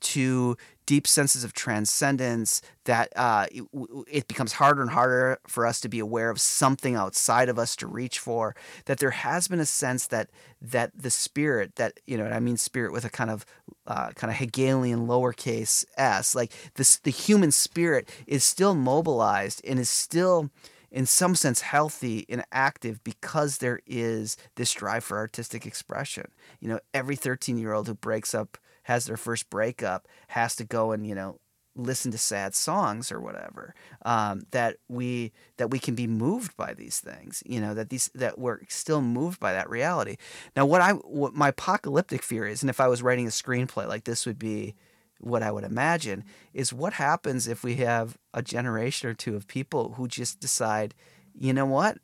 to 0.00 0.56
deep 0.88 1.06
senses 1.06 1.44
of 1.44 1.52
transcendence 1.52 2.62
that 2.86 3.12
uh, 3.14 3.44
it, 3.52 3.62
it 4.10 4.26
becomes 4.26 4.54
harder 4.54 4.80
and 4.80 4.90
harder 4.90 5.38
for 5.46 5.66
us 5.66 5.82
to 5.82 5.88
be 5.88 5.98
aware 5.98 6.30
of 6.30 6.40
something 6.40 6.94
outside 6.94 7.50
of 7.50 7.58
us 7.58 7.76
to 7.76 7.86
reach 7.86 8.18
for 8.18 8.56
that 8.86 8.98
there 8.98 9.10
has 9.10 9.48
been 9.48 9.60
a 9.60 9.66
sense 9.66 10.06
that 10.06 10.30
that 10.62 10.90
the 10.96 11.10
spirit 11.10 11.76
that 11.76 12.00
you 12.06 12.16
know 12.16 12.24
i 12.24 12.40
mean 12.40 12.56
spirit 12.56 12.90
with 12.90 13.04
a 13.04 13.10
kind 13.10 13.28
of 13.28 13.44
uh, 13.86 14.08
kind 14.12 14.30
of 14.30 14.38
hegelian 14.38 15.06
lowercase 15.06 15.84
s 15.98 16.34
like 16.34 16.52
this 16.76 16.96
the 16.96 17.10
human 17.10 17.52
spirit 17.52 18.08
is 18.26 18.42
still 18.42 18.74
mobilized 18.74 19.60
and 19.66 19.78
is 19.78 19.90
still 19.90 20.48
in 20.90 21.06
some 21.06 21.34
sense 21.34 21.60
healthy 21.60 22.24
and 22.28 22.44
active 22.52 23.02
because 23.04 23.58
there 23.58 23.80
is 23.86 24.36
this 24.56 24.72
drive 24.72 25.04
for 25.04 25.18
artistic 25.18 25.66
expression. 25.66 26.30
You 26.60 26.68
know 26.68 26.80
every 26.94 27.16
13 27.16 27.58
year 27.58 27.72
old 27.72 27.86
who 27.86 27.94
breaks 27.94 28.34
up 28.34 28.58
has 28.84 29.04
their 29.04 29.16
first 29.16 29.50
breakup 29.50 30.08
has 30.28 30.56
to 30.56 30.64
go 30.64 30.92
and 30.92 31.06
you 31.06 31.14
know 31.14 31.38
listen 31.76 32.10
to 32.10 32.18
sad 32.18 32.54
songs 32.54 33.12
or 33.12 33.20
whatever 33.20 33.72
um, 34.04 34.42
that 34.50 34.78
we 34.88 35.32
that 35.58 35.70
we 35.70 35.78
can 35.78 35.94
be 35.94 36.08
moved 36.08 36.56
by 36.56 36.74
these 36.74 36.98
things 36.98 37.42
you 37.46 37.60
know 37.60 37.72
that 37.74 37.88
these 37.90 38.10
that 38.14 38.38
we're 38.38 38.58
still 38.68 39.00
moved 39.00 39.38
by 39.38 39.52
that 39.52 39.70
reality. 39.70 40.16
Now 40.56 40.66
what 40.66 40.80
i 40.80 40.92
what 40.92 41.34
my 41.34 41.48
apocalyptic 41.48 42.22
fear 42.22 42.46
is 42.46 42.62
and 42.62 42.70
if 42.70 42.80
i 42.80 42.88
was 42.88 43.02
writing 43.02 43.26
a 43.26 43.30
screenplay 43.30 43.86
like 43.86 44.04
this 44.04 44.26
would 44.26 44.38
be 44.38 44.74
what 45.18 45.42
i 45.42 45.50
would 45.50 45.64
imagine 45.64 46.24
is 46.54 46.72
what 46.72 46.94
happens 46.94 47.46
if 47.48 47.62
we 47.62 47.76
have 47.76 48.16
a 48.32 48.42
generation 48.42 49.08
or 49.10 49.14
two 49.14 49.36
of 49.36 49.46
people 49.48 49.94
who 49.94 50.06
just 50.08 50.40
decide 50.40 50.94
you 51.34 51.52
know 51.52 51.66
what 51.66 51.98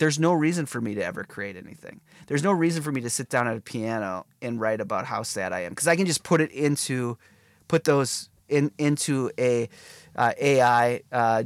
there's 0.00 0.18
no 0.18 0.32
reason 0.32 0.64
for 0.64 0.80
me 0.80 0.94
to 0.94 1.04
ever 1.04 1.24
create 1.24 1.56
anything. 1.56 2.00
There's 2.26 2.42
no 2.42 2.52
reason 2.52 2.82
for 2.82 2.90
me 2.90 3.02
to 3.02 3.10
sit 3.10 3.28
down 3.28 3.46
at 3.46 3.58
a 3.58 3.60
piano 3.60 4.24
and 4.40 4.58
write 4.58 4.80
about 4.80 5.04
how 5.04 5.22
sad 5.22 5.52
I 5.52 5.60
am 5.60 5.72
because 5.72 5.86
I 5.86 5.94
can 5.94 6.06
just 6.06 6.22
put 6.22 6.40
it 6.40 6.50
into, 6.52 7.18
put 7.68 7.84
those 7.84 8.30
in 8.48 8.72
into 8.78 9.30
a 9.38 9.68
uh, 10.16 10.32
AI 10.40 11.02
uh, 11.12 11.44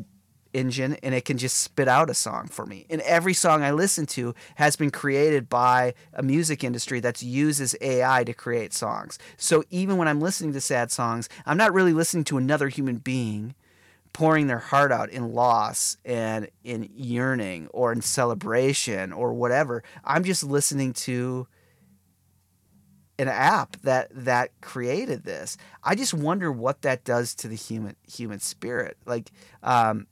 engine 0.55 0.97
and 1.03 1.15
it 1.15 1.25
can 1.25 1.37
just 1.37 1.59
spit 1.59 1.89
out 1.89 2.09
a 2.09 2.15
song 2.15 2.47
for 2.47 2.65
me. 2.65 2.87
And 2.89 3.01
every 3.03 3.35
song 3.35 3.63
I 3.63 3.73
listen 3.73 4.07
to 4.07 4.35
has 4.55 4.77
been 4.77 4.91
created 4.91 5.49
by 5.49 5.95
a 6.13 6.23
music 6.23 6.65
industry 6.65 7.01
that 7.01 7.23
uses 7.23 7.77
AI 7.81 8.25
to 8.25 8.33
create 8.33 8.73
songs. 8.73 9.19
So 9.37 9.65
even 9.71 9.97
when 9.97 10.09
I'm 10.09 10.21
listening 10.21 10.53
to 10.55 10.61
sad 10.61 10.91
songs, 10.91 11.29
I'm 11.45 11.57
not 11.57 11.75
really 11.75 11.93
listening 11.93 12.25
to 12.25 12.39
another 12.39 12.69
human 12.69 12.99
being 12.99 13.55
pouring 14.13 14.47
their 14.47 14.61
heart 14.61 14.93
out 14.93 15.11
in 15.11 15.35
loss 15.35 15.97
and 16.05 16.49
in 16.63 16.89
yearning 16.95 17.67
or 17.73 17.93
in 17.93 18.01
celebration 18.01 19.13
or 19.13 19.35
whatever. 19.35 19.83
I'm 20.05 20.25
just 20.25 20.45
listening 20.45 20.93
to 20.95 21.49
an 23.19 23.29
app 23.29 23.77
that 23.83 24.09
that 24.13 24.51
created 24.61 25.25
this. 25.25 25.57
I 25.83 25.95
just 25.95 26.15
wonder 26.15 26.51
what 26.51 26.83
that 26.83 27.05
does 27.05 27.35
to 27.37 27.49
the 27.49 27.57
human 27.57 27.97
human 28.11 28.41
spirit. 28.41 28.97
Like 29.05 29.31
um, 29.63 30.07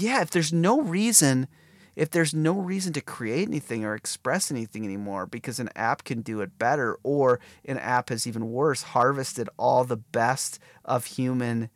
yeah, 0.00 0.22
if 0.22 0.30
there's 0.30 0.52
no 0.52 0.80
reason, 0.80 1.48
if 1.96 2.10
there's 2.10 2.34
no 2.34 2.54
reason 2.54 2.92
to 2.94 3.00
create 3.00 3.48
anything 3.48 3.84
or 3.84 3.94
express 3.94 4.50
anything 4.50 4.84
anymore 4.84 5.26
because 5.26 5.58
an 5.58 5.70
app 5.76 6.04
can 6.04 6.22
do 6.22 6.40
it 6.40 6.58
better, 6.58 6.98
or 7.02 7.40
an 7.64 7.78
app 7.78 8.08
has 8.08 8.26
even 8.26 8.50
worse 8.50 8.82
harvested 8.82 9.48
all 9.58 9.84
the 9.84 9.96
best 9.96 10.58
of 10.84 11.04
human 11.06 11.70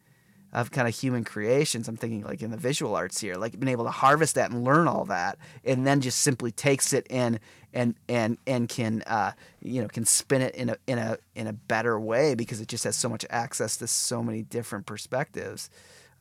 of 0.53 0.71
kind 0.71 0.89
of 0.89 0.95
human 0.95 1.23
creations. 1.23 1.87
I'm 1.87 1.99
thinking 1.99 2.23
like 2.23 2.41
in 2.41 2.51
the 2.51 2.57
visual 2.57 2.95
arts 2.95 3.21
here, 3.21 3.35
like 3.35 3.59
being 3.59 3.71
able 3.71 3.85
to 3.85 3.91
harvest 3.91 4.37
that 4.37 4.51
and 4.51 4.65
learn 4.65 4.89
all 4.89 5.05
that, 5.07 5.39
and 5.65 5.87
then 5.87 6.01
just 6.01 6.21
simply 6.21 6.51
takes 6.51 6.93
it 6.93 7.07
and 7.11 7.39
and 7.75 7.95
and 8.09 8.39
and 8.47 8.69
can 8.69 9.03
uh, 9.07 9.33
you 9.61 9.83
know 9.83 9.89
can 9.89 10.07
spin 10.07 10.41
it 10.41 10.55
in 10.55 10.71
a 10.71 10.77
in 10.87 10.99
a 10.99 11.19
in 11.35 11.47
a 11.47 11.53
better 11.53 12.01
way 12.01 12.35
because 12.35 12.61
it 12.61 12.69
just 12.69 12.85
has 12.85 12.97
so 12.97 13.09
much 13.09 13.27
access 13.29 13.77
to 13.77 13.87
so 13.87 14.23
many 14.23 14.43
different 14.43 14.87
perspectives. 14.87 15.69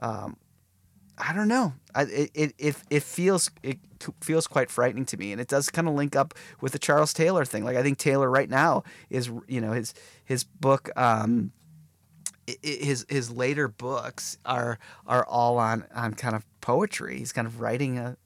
Um, 0.01 0.35
I 1.17 1.33
don't 1.33 1.47
know. 1.47 1.73
I, 1.93 2.03
it, 2.03 2.31
it, 2.33 2.55
it, 2.57 2.75
it 2.89 3.03
feels 3.03 3.49
it 3.63 3.79
feels 4.21 4.47
quite 4.47 4.69
frightening 4.69 5.05
to 5.05 5.17
me, 5.17 5.31
and 5.31 5.39
it 5.39 5.47
does 5.47 5.69
kind 5.69 5.87
of 5.87 5.93
link 5.93 6.15
up 6.15 6.33
with 6.61 6.73
the 6.73 6.79
Charles 6.79 7.13
Taylor 7.13 7.45
thing. 7.45 7.63
Like 7.63 7.77
I 7.77 7.83
think 7.83 7.97
Taylor 7.97 8.29
right 8.29 8.49
now 8.49 8.83
is 9.09 9.29
you 9.47 9.61
know 9.61 9.71
his 9.71 9.93
his 10.23 10.43
book. 10.43 10.89
Um, 10.97 11.51
his 12.61 13.05
his 13.09 13.31
later 13.31 13.67
books 13.67 14.37
are 14.45 14.77
are 15.07 15.25
all 15.25 15.57
on 15.57 15.85
on 15.95 16.13
kind 16.13 16.35
of 16.35 16.45
poetry. 16.61 17.17
He's 17.17 17.31
kind 17.31 17.47
of 17.47 17.61
writing 17.61 17.97
a 17.97 18.17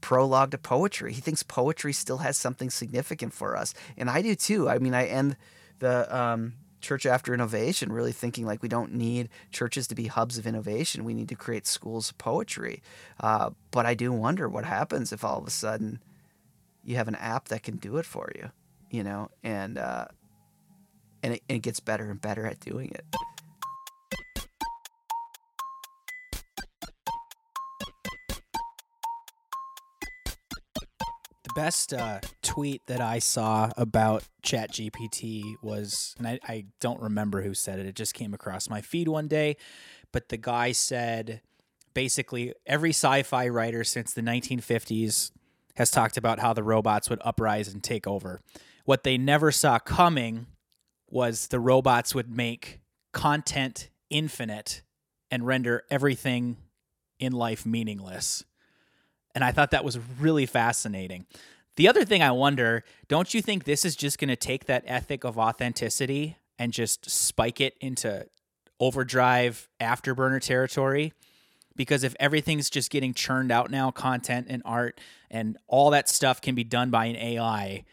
prologue 0.00 0.50
to 0.50 0.58
poetry. 0.58 1.12
He 1.12 1.20
thinks 1.20 1.42
poetry 1.42 1.92
still 1.92 2.18
has 2.18 2.36
something 2.36 2.68
significant 2.70 3.32
for 3.32 3.56
us, 3.56 3.74
and 3.96 4.10
I 4.10 4.22
do 4.22 4.34
too. 4.34 4.68
I 4.68 4.78
mean, 4.78 4.94
I 4.94 5.06
end 5.06 5.36
the 5.78 6.14
um, 6.14 6.54
church 6.84 7.06
after 7.06 7.34
innovation 7.34 7.90
really 7.90 8.12
thinking 8.12 8.46
like 8.46 8.62
we 8.62 8.68
don't 8.68 8.92
need 8.94 9.28
churches 9.50 9.86
to 9.88 9.94
be 9.94 10.06
hubs 10.06 10.38
of 10.38 10.46
innovation. 10.46 11.04
We 11.04 11.14
need 11.14 11.28
to 11.30 11.34
create 11.34 11.66
schools 11.66 12.10
of 12.10 12.18
poetry. 12.18 12.82
Uh, 13.18 13.50
but 13.70 13.86
I 13.86 13.94
do 13.94 14.12
wonder 14.12 14.48
what 14.48 14.64
happens 14.64 15.12
if 15.12 15.24
all 15.24 15.38
of 15.38 15.46
a 15.46 15.50
sudden 15.50 16.00
you 16.84 16.96
have 16.96 17.08
an 17.08 17.16
app 17.16 17.48
that 17.48 17.62
can 17.62 17.76
do 17.76 17.96
it 17.96 18.06
for 18.06 18.30
you, 18.34 18.50
you 18.90 19.02
know, 19.02 19.30
and 19.42 19.78
uh, 19.78 20.06
and 21.22 21.34
it, 21.34 21.42
and 21.48 21.56
it 21.56 21.62
gets 21.62 21.80
better 21.80 22.10
and 22.10 22.20
better 22.20 22.46
at 22.46 22.60
doing 22.60 22.90
it. 22.90 23.04
Best 31.54 31.94
uh, 31.94 32.20
tweet 32.42 32.86
that 32.86 33.00
I 33.00 33.18
saw 33.18 33.70
about 33.76 34.24
ChatGPT 34.42 35.54
was, 35.62 36.14
and 36.18 36.26
I, 36.26 36.38
I 36.46 36.64
don't 36.80 37.00
remember 37.00 37.42
who 37.42 37.54
said 37.54 37.78
it. 37.78 37.86
It 37.86 37.94
just 37.94 38.14
came 38.14 38.34
across 38.34 38.68
my 38.68 38.80
feed 38.80 39.08
one 39.08 39.28
day, 39.28 39.56
but 40.12 40.28
the 40.28 40.36
guy 40.36 40.72
said 40.72 41.40
basically 41.94 42.52
every 42.66 42.90
sci-fi 42.90 43.48
writer 43.48 43.84
since 43.84 44.12
the 44.12 44.20
1950s 44.20 45.30
has 45.76 45.90
talked 45.90 46.16
about 46.16 46.40
how 46.40 46.52
the 46.52 46.62
robots 46.62 47.08
would 47.08 47.20
uprise 47.24 47.72
and 47.72 47.82
take 47.82 48.06
over. 48.06 48.40
What 48.84 49.04
they 49.04 49.16
never 49.16 49.50
saw 49.50 49.78
coming 49.78 50.46
was 51.08 51.48
the 51.48 51.60
robots 51.60 52.14
would 52.14 52.30
make 52.30 52.80
content 53.12 53.90
infinite 54.10 54.82
and 55.30 55.46
render 55.46 55.84
everything 55.90 56.56
in 57.18 57.32
life 57.32 57.64
meaningless. 57.64 58.44
And 59.34 59.42
I 59.42 59.52
thought 59.52 59.70
that 59.72 59.84
was 59.84 59.98
really 60.18 60.46
fascinating. 60.46 61.26
The 61.76 61.88
other 61.88 62.04
thing 62.04 62.22
I 62.22 62.30
wonder, 62.30 62.84
don't 63.08 63.34
you 63.34 63.42
think 63.42 63.64
this 63.64 63.84
is 63.84 63.96
just 63.96 64.18
going 64.18 64.28
to 64.28 64.36
take 64.36 64.66
that 64.66 64.84
ethic 64.86 65.24
of 65.24 65.38
authenticity 65.38 66.36
and 66.58 66.72
just 66.72 67.10
spike 67.10 67.60
it 67.60 67.76
into 67.80 68.26
overdrive 68.78 69.68
afterburner 69.80 70.40
territory? 70.40 71.12
Because 71.76 72.04
if 72.04 72.14
everything's 72.20 72.70
just 72.70 72.90
getting 72.90 73.12
churned 73.12 73.50
out 73.50 73.70
now, 73.70 73.90
content 73.90 74.46
and 74.48 74.62
art 74.64 75.00
and 75.30 75.58
all 75.66 75.90
that 75.90 76.08
stuff 76.08 76.40
can 76.40 76.54
be 76.54 76.62
done 76.62 76.90
by 76.90 77.06
an 77.06 77.16
AI, 77.16 77.84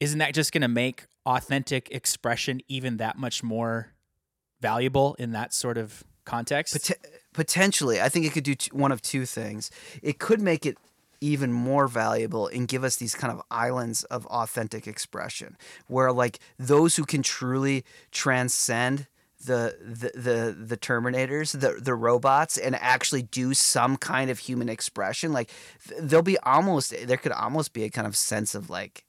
isn't 0.00 0.18
that 0.18 0.34
just 0.34 0.52
going 0.52 0.60
to 0.62 0.68
make 0.68 1.06
authentic 1.24 1.90
expression 1.90 2.60
even 2.68 2.98
that 2.98 3.16
much 3.16 3.42
more 3.42 3.92
valuable 4.60 5.14
in 5.18 5.32
that 5.32 5.54
sort 5.54 5.78
of 5.78 6.04
context? 6.24 6.88
Pot- 6.88 6.96
potentially, 7.32 8.00
I 8.00 8.08
think 8.08 8.26
it 8.26 8.32
could 8.32 8.44
do 8.44 8.54
t- 8.54 8.70
one 8.72 8.92
of 8.92 9.02
two 9.02 9.26
things. 9.26 9.70
It 10.02 10.18
could 10.18 10.40
make 10.40 10.66
it 10.66 10.76
even 11.20 11.52
more 11.52 11.86
valuable 11.86 12.46
and 12.48 12.66
give 12.66 12.82
us 12.82 12.96
these 12.96 13.14
kind 13.14 13.32
of 13.32 13.42
islands 13.50 14.04
of 14.04 14.26
authentic 14.26 14.86
expression 14.86 15.56
where 15.86 16.12
like 16.12 16.38
those 16.58 16.96
who 16.96 17.04
can 17.04 17.22
truly 17.22 17.84
transcend 18.10 19.06
the 19.44 19.76
the 19.80 20.18
the, 20.18 20.56
the 20.58 20.76
terminators 20.76 21.58
the 21.58 21.80
the 21.80 21.94
robots 21.94 22.58
and 22.58 22.74
actually 22.76 23.22
do 23.22 23.54
some 23.54 23.96
kind 23.96 24.30
of 24.30 24.38
human 24.38 24.68
expression 24.68 25.32
like 25.32 25.50
there'll 25.98 26.22
be 26.22 26.38
almost 26.40 26.94
there 27.06 27.16
could 27.16 27.32
almost 27.32 27.72
be 27.72 27.84
a 27.84 27.90
kind 27.90 28.06
of 28.06 28.16
sense 28.16 28.54
of 28.54 28.68
like 28.68 29.04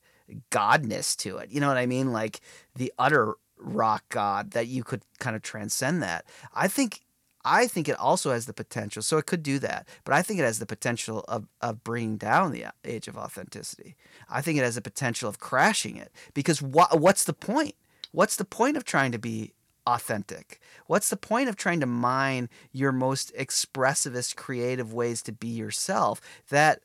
godness 0.49 1.17
to 1.17 1.37
it 1.37 1.49
you 1.49 1.59
know 1.59 1.67
what 1.67 1.77
i 1.77 1.85
mean 1.85 2.13
like 2.13 2.39
the 2.75 2.93
utter 2.97 3.35
rock 3.61 4.03
god 4.09 4.51
that 4.51 4.67
you 4.67 4.83
could 4.83 5.01
kind 5.19 5.35
of 5.35 5.41
transcend 5.41 6.01
that 6.01 6.25
i 6.53 6.67
think 6.67 7.01
I 7.43 7.67
think 7.67 7.89
it 7.89 7.99
also 7.99 8.31
has 8.31 8.45
the 8.45 8.53
potential, 8.53 9.01
so 9.01 9.17
it 9.17 9.25
could 9.25 9.43
do 9.43 9.59
that, 9.59 9.87
but 10.03 10.13
I 10.13 10.21
think 10.21 10.39
it 10.39 10.43
has 10.43 10.59
the 10.59 10.65
potential 10.65 11.25
of, 11.27 11.47
of 11.61 11.83
bringing 11.83 12.17
down 12.17 12.51
the 12.51 12.65
uh, 12.65 12.71
age 12.85 13.07
of 13.07 13.17
authenticity. 13.17 13.95
I 14.29 14.41
think 14.41 14.59
it 14.59 14.63
has 14.63 14.75
the 14.75 14.81
potential 14.81 15.27
of 15.27 15.39
crashing 15.39 15.97
it 15.97 16.11
because 16.33 16.61
what, 16.61 16.99
what's 16.99 17.23
the 17.23 17.33
point? 17.33 17.75
What's 18.11 18.35
the 18.35 18.45
point 18.45 18.77
of 18.77 18.83
trying 18.83 19.11
to 19.13 19.19
be 19.19 19.53
authentic? 19.87 20.59
What's 20.85 21.09
the 21.09 21.17
point 21.17 21.49
of 21.49 21.55
trying 21.55 21.79
to 21.79 21.85
mine 21.85 22.49
your 22.71 22.91
most 22.91 23.33
expressivist, 23.35 24.35
creative 24.35 24.93
ways 24.93 25.21
to 25.23 25.31
be 25.31 25.47
yourself 25.47 26.21
that 26.49 26.81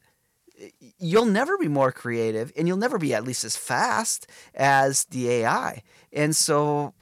you'll 0.98 1.26
never 1.26 1.58
be 1.58 1.68
more 1.68 1.92
creative 1.92 2.52
and 2.56 2.66
you'll 2.66 2.76
never 2.76 2.98
be 2.98 3.14
at 3.14 3.24
least 3.24 3.44
as 3.44 3.56
fast 3.56 4.26
as 4.54 5.04
the 5.04 5.28
AI. 5.28 5.82
And 6.12 6.34
so 6.34 6.94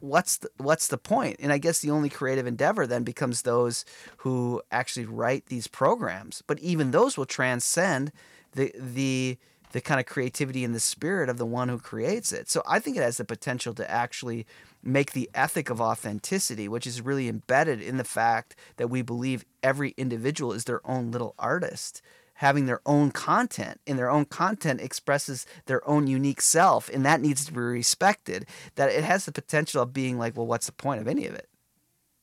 what's 0.00 0.38
the, 0.38 0.50
what's 0.58 0.88
the 0.88 0.98
point? 0.98 1.36
And 1.40 1.52
I 1.52 1.58
guess 1.58 1.80
the 1.80 1.90
only 1.90 2.08
creative 2.08 2.46
endeavor 2.46 2.86
then 2.86 3.04
becomes 3.04 3.42
those 3.42 3.84
who 4.18 4.62
actually 4.70 5.06
write 5.06 5.46
these 5.46 5.66
programs. 5.66 6.42
But 6.46 6.58
even 6.60 6.90
those 6.90 7.16
will 7.16 7.26
transcend 7.26 8.12
the 8.52 8.72
the 8.76 9.38
the 9.72 9.80
kind 9.82 10.00
of 10.00 10.06
creativity 10.06 10.64
and 10.64 10.74
the 10.74 10.80
spirit 10.80 11.28
of 11.28 11.36
the 11.36 11.44
one 11.44 11.68
who 11.68 11.78
creates 11.78 12.32
it. 12.32 12.48
So 12.48 12.62
I 12.66 12.78
think 12.78 12.96
it 12.96 13.02
has 13.02 13.18
the 13.18 13.24
potential 13.26 13.74
to 13.74 13.90
actually 13.90 14.46
make 14.82 15.12
the 15.12 15.28
ethic 15.34 15.68
of 15.68 15.78
authenticity, 15.78 16.68
which 16.68 16.86
is 16.86 17.02
really 17.02 17.28
embedded 17.28 17.82
in 17.82 17.98
the 17.98 18.04
fact 18.04 18.56
that 18.78 18.88
we 18.88 19.02
believe 19.02 19.44
every 19.62 19.90
individual 19.98 20.54
is 20.54 20.64
their 20.64 20.80
own 20.88 21.10
little 21.10 21.34
artist 21.38 22.00
having 22.38 22.66
their 22.66 22.80
own 22.86 23.10
content 23.10 23.80
and 23.86 23.98
their 23.98 24.10
own 24.10 24.24
content 24.24 24.80
expresses 24.80 25.44
their 25.66 25.86
own 25.88 26.06
unique 26.06 26.40
self 26.40 26.88
and 26.88 27.04
that 27.04 27.20
needs 27.20 27.44
to 27.44 27.52
be 27.52 27.58
respected 27.58 28.46
that 28.76 28.90
it 28.90 29.02
has 29.02 29.24
the 29.24 29.32
potential 29.32 29.82
of 29.82 29.92
being 29.92 30.18
like 30.18 30.36
well 30.36 30.46
what's 30.46 30.66
the 30.66 30.72
point 30.72 31.00
of 31.00 31.08
any 31.08 31.26
of 31.26 31.34
it? 31.34 31.48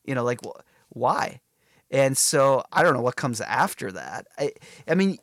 You 0.05 0.15
know 0.15 0.23
like 0.23 0.41
well, 0.43 0.61
why? 0.89 1.41
And 1.91 2.17
so 2.17 2.63
i 2.71 2.81
don't 2.81 2.93
know 2.93 3.01
what 3.01 3.17
comes 3.17 3.41
after 3.41 3.91
that. 3.91 4.27
I 4.37 4.53
i 4.87 4.95
mean 4.95 5.17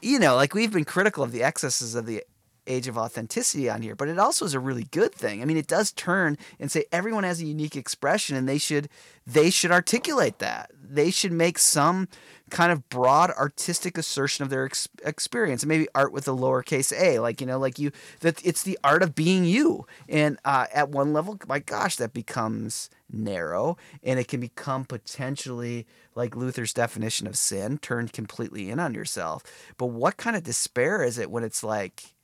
you 0.00 0.18
know 0.18 0.36
like 0.36 0.54
we've 0.54 0.72
been 0.72 0.84
critical 0.84 1.24
of 1.24 1.32
the 1.32 1.42
excesses 1.42 1.94
of 1.96 2.06
the 2.06 2.22
age 2.66 2.88
of 2.88 2.98
authenticity 2.98 3.68
on 3.70 3.82
here, 3.82 3.94
but 3.94 4.08
it 4.08 4.18
also 4.18 4.44
is 4.44 4.54
a 4.54 4.60
really 4.60 4.84
good 4.84 5.14
thing. 5.14 5.42
I 5.42 5.44
mean, 5.44 5.56
it 5.56 5.66
does 5.66 5.92
turn 5.92 6.38
and 6.58 6.70
say 6.70 6.84
everyone 6.92 7.24
has 7.24 7.40
a 7.40 7.46
unique 7.46 7.76
expression 7.76 8.36
and 8.36 8.48
they 8.48 8.58
should 8.58 8.88
they 9.26 9.50
should 9.50 9.72
articulate 9.72 10.38
that. 10.38 10.70
They 10.80 11.10
should 11.10 11.32
make 11.32 11.58
some 11.58 12.08
kind 12.50 12.70
of 12.70 12.88
broad 12.88 13.30
artistic 13.32 13.98
assertion 13.98 14.44
of 14.44 14.50
their 14.50 14.64
ex- 14.64 14.88
experience 15.04 15.62
and 15.62 15.68
maybe 15.68 15.88
art 15.94 16.12
with 16.12 16.28
a 16.28 16.32
lowercase 16.32 16.92
a 16.96 17.18
like 17.18 17.40
you 17.40 17.46
know 17.46 17.58
like 17.58 17.78
you 17.78 17.90
that 18.20 18.44
it's 18.46 18.62
the 18.62 18.78
art 18.84 19.02
of 19.02 19.16
being 19.16 19.44
you 19.44 19.84
and 20.08 20.38
uh, 20.44 20.66
at 20.72 20.88
one 20.88 21.12
level 21.12 21.38
my 21.48 21.58
gosh 21.58 21.96
that 21.96 22.12
becomes 22.12 22.88
narrow 23.10 23.76
and 24.02 24.20
it 24.20 24.28
can 24.28 24.38
become 24.38 24.84
potentially 24.84 25.86
like 26.14 26.36
luther's 26.36 26.72
definition 26.72 27.26
of 27.26 27.36
sin 27.36 27.78
turned 27.78 28.12
completely 28.12 28.70
in 28.70 28.78
on 28.78 28.94
yourself 28.94 29.42
but 29.76 29.86
what 29.86 30.16
kind 30.16 30.36
of 30.36 30.44
despair 30.44 31.02
is 31.02 31.18
it 31.18 31.30
when 31.30 31.42
it's 31.42 31.64
like 31.64 32.14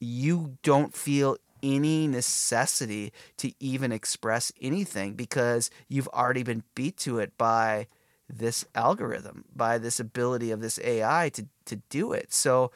you 0.00 0.58
don't 0.62 0.94
feel 0.94 1.36
any 1.62 2.06
necessity 2.06 3.12
to 3.36 3.52
even 3.60 3.92
express 3.92 4.52
anything 4.60 5.14
because 5.14 5.70
you've 5.88 6.08
already 6.08 6.42
been 6.42 6.62
beat 6.74 6.96
to 6.98 7.18
it 7.18 7.36
by 7.36 7.86
this 8.28 8.64
algorithm, 8.74 9.44
by 9.54 9.78
this 9.78 9.98
ability 9.98 10.50
of 10.50 10.60
this 10.60 10.78
AI 10.84 11.30
to 11.30 11.46
to 11.64 11.76
do 11.88 12.12
it. 12.12 12.32
So 12.32 12.70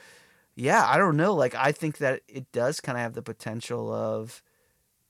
yeah, 0.55 0.85
I 0.87 0.99
don't 0.99 1.17
know. 1.17 1.35
Like 1.35 1.55
I 1.55 1.73
think 1.73 1.99
that 1.99 2.23
it 2.29 2.51
does 2.53 2.81
kind 2.81 2.99
of 2.99 3.03
have 3.03 3.15
the 3.15 3.23
potential 3.23 3.93
of 3.93 4.43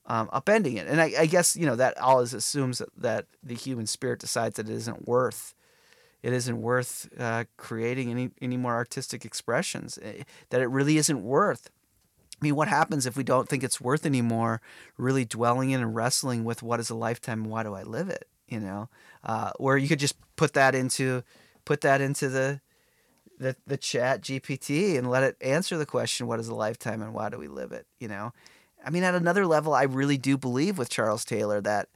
um, 0.06 0.28
upending 0.28 0.76
it, 0.76 0.88
and 0.88 1.00
I, 1.00 1.12
I, 1.16 1.26
guess 1.26 1.56
you 1.56 1.64
know 1.64 1.76
that 1.76 1.96
always 1.96 2.34
assumes 2.34 2.78
that, 2.78 2.88
that, 2.96 3.26
the 3.40 3.54
human 3.54 3.86
spirit 3.86 4.18
decides 4.18 4.56
that 4.56 4.68
it 4.68 4.74
isn't 4.74 5.06
worth 5.06 5.54
it 6.24 6.32
isn't 6.32 6.60
worth 6.60 7.08
uh, 7.18 7.44
creating 7.56 8.10
any 8.10 8.30
any 8.40 8.56
more 8.56 8.74
artistic 8.74 9.24
expressions. 9.24 9.98
Eh, 10.02 10.22
that 10.50 10.60
it 10.60 10.68
really 10.68 10.96
isn't 10.96 11.22
worth 11.22 11.70
I 12.42 12.44
mean, 12.44 12.56
what 12.56 12.66
happens 12.66 13.06
if 13.06 13.16
we 13.16 13.22
don't 13.22 13.48
think 13.48 13.62
it's 13.62 13.80
worth 13.80 14.04
anymore 14.04 14.60
really 14.98 15.24
dwelling 15.24 15.70
in 15.70 15.80
and 15.80 15.94
wrestling 15.94 16.42
with 16.42 16.60
what 16.60 16.80
is 16.80 16.90
a 16.90 16.94
lifetime 16.96 17.42
and 17.42 17.50
why 17.50 17.62
do 17.62 17.72
I 17.74 17.84
live 17.84 18.08
it? 18.08 18.26
You 18.48 18.58
know, 18.58 18.88
uh, 19.22 19.52
where 19.58 19.76
you 19.76 19.86
could 19.86 20.00
just 20.00 20.16
put 20.34 20.54
that 20.54 20.74
into 20.74 21.22
put 21.64 21.82
that 21.82 22.00
into 22.00 22.28
the 22.28 22.60
the 23.38 23.54
the 23.64 23.76
chat 23.76 24.22
GPT 24.22 24.98
and 24.98 25.08
let 25.08 25.22
it 25.22 25.36
answer 25.40 25.78
the 25.78 25.86
question 25.86 26.26
what 26.26 26.40
is 26.40 26.48
a 26.48 26.54
lifetime 26.54 27.00
and 27.00 27.14
why 27.14 27.28
do 27.28 27.38
we 27.38 27.46
live 27.48 27.70
it 27.70 27.86
you 27.98 28.08
know 28.08 28.32
I 28.84 28.90
mean 28.90 29.04
at 29.04 29.14
another 29.14 29.46
level 29.46 29.72
I 29.72 29.84
really 29.84 30.18
do 30.18 30.36
believe 30.36 30.78
with 30.78 30.90
Charles 30.90 31.24
Taylor 31.24 31.60
that 31.60 31.88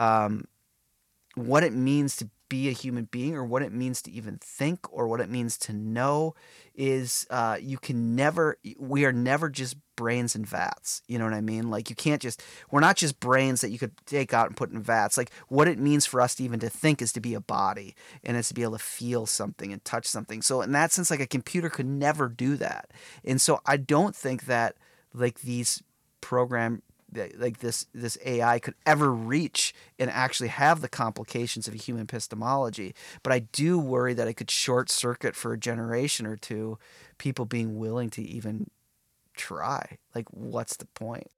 um, 0.00 0.46
what 1.36 1.62
it 1.62 1.72
means 1.72 2.16
to 2.16 2.28
be 2.52 2.68
a 2.68 2.72
human 2.72 3.04
being 3.04 3.34
or 3.34 3.44
what 3.44 3.62
it 3.62 3.72
means 3.72 4.02
to 4.02 4.10
even 4.10 4.36
think 4.36 4.80
or 4.92 5.08
what 5.08 5.20
it 5.20 5.30
means 5.30 5.56
to 5.56 5.72
know 5.72 6.34
is 6.74 7.26
uh, 7.30 7.56
you 7.58 7.78
can 7.78 8.14
never 8.14 8.58
we 8.78 9.06
are 9.06 9.12
never 9.12 9.48
just 9.48 9.76
brains 10.02 10.34
and 10.34 10.46
vats 10.46 11.02
you 11.12 11.18
know 11.18 11.24
what 11.24 11.34
i 11.34 11.40
mean? 11.40 11.70
Like 11.70 11.90
you 11.90 11.96
can't 11.96 12.22
just 12.22 12.42
we're 12.70 12.80
not 12.80 12.96
just 12.96 13.20
brains 13.20 13.60
that 13.60 13.70
you 13.70 13.78
could 13.78 13.92
take 14.06 14.32
out 14.32 14.48
and 14.48 14.56
put 14.56 14.70
in 14.70 14.82
vats. 14.82 15.16
Like 15.16 15.30
what 15.48 15.68
it 15.68 15.78
means 15.78 16.06
for 16.06 16.20
us 16.20 16.34
to 16.36 16.44
even 16.44 16.60
to 16.60 16.70
think 16.70 17.02
is 17.02 17.12
to 17.12 17.20
be 17.20 17.34
a 17.34 17.40
body 17.40 17.94
and 18.24 18.36
it's 18.36 18.48
to 18.48 18.54
be 18.54 18.62
able 18.62 18.72
to 18.72 18.78
feel 18.78 19.26
something 19.26 19.72
and 19.72 19.84
touch 19.84 20.06
something. 20.06 20.42
So 20.42 20.62
in 20.62 20.72
that 20.72 20.92
sense 20.92 21.10
like 21.10 21.20
a 21.20 21.26
computer 21.26 21.68
could 21.68 21.86
never 21.86 22.28
do 22.28 22.56
that. 22.56 22.90
And 23.24 23.40
so 23.40 23.60
i 23.66 23.76
don't 23.76 24.16
think 24.16 24.46
that 24.46 24.76
like 25.12 25.40
these 25.40 25.82
program 26.20 26.82
like 27.36 27.58
this 27.58 27.86
this 27.92 28.16
AI 28.24 28.58
could 28.58 28.74
ever 28.86 29.12
reach 29.12 29.74
and 29.98 30.08
actually 30.10 30.48
have 30.48 30.80
the 30.80 30.88
complications 30.88 31.68
of 31.68 31.74
a 31.74 31.76
human 31.76 32.04
epistemology. 32.04 32.94
But 33.22 33.34
I 33.34 33.40
do 33.40 33.78
worry 33.78 34.14
that 34.14 34.28
it 34.28 34.34
could 34.34 34.50
short 34.50 34.90
circuit 34.90 35.36
for 35.36 35.52
a 35.52 35.58
generation 35.58 36.26
or 36.26 36.36
two 36.36 36.78
people 37.18 37.44
being 37.44 37.78
willing 37.78 38.08
to 38.10 38.22
even 38.22 38.70
try. 39.34 39.98
Like, 40.14 40.28
what's 40.30 40.76
the 40.76 40.86
point? 40.86 41.28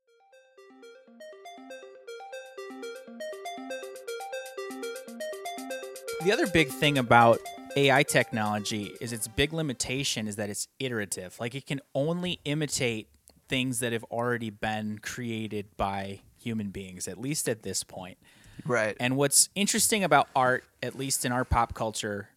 The 6.22 6.32
other 6.32 6.46
big 6.46 6.68
thing 6.68 6.96
about 6.96 7.38
AI 7.76 8.02
technology 8.02 8.94
is 9.00 9.12
its 9.12 9.28
big 9.28 9.52
limitation 9.52 10.26
is 10.26 10.36
that 10.36 10.48
it's 10.48 10.68
iterative. 10.78 11.36
Like 11.38 11.54
it 11.54 11.66
can 11.66 11.80
only 11.94 12.40
imitate 12.44 13.08
things 13.48 13.80
that 13.80 13.92
have 13.92 14.04
already 14.04 14.48
been 14.50 14.98
created 15.00 15.76
by 15.76 16.20
human 16.38 16.70
beings, 16.70 17.08
at 17.08 17.18
least 17.18 17.48
at 17.48 17.62
this 17.62 17.82
point. 17.82 18.16
Right. 18.64 18.96
And 19.00 19.16
what's 19.16 19.50
interesting 19.54 20.04
about 20.04 20.28
art, 20.34 20.64
at 20.82 20.96
least 20.96 21.24
in 21.24 21.32
our 21.32 21.44
pop 21.44 21.74
culture, 21.74 22.30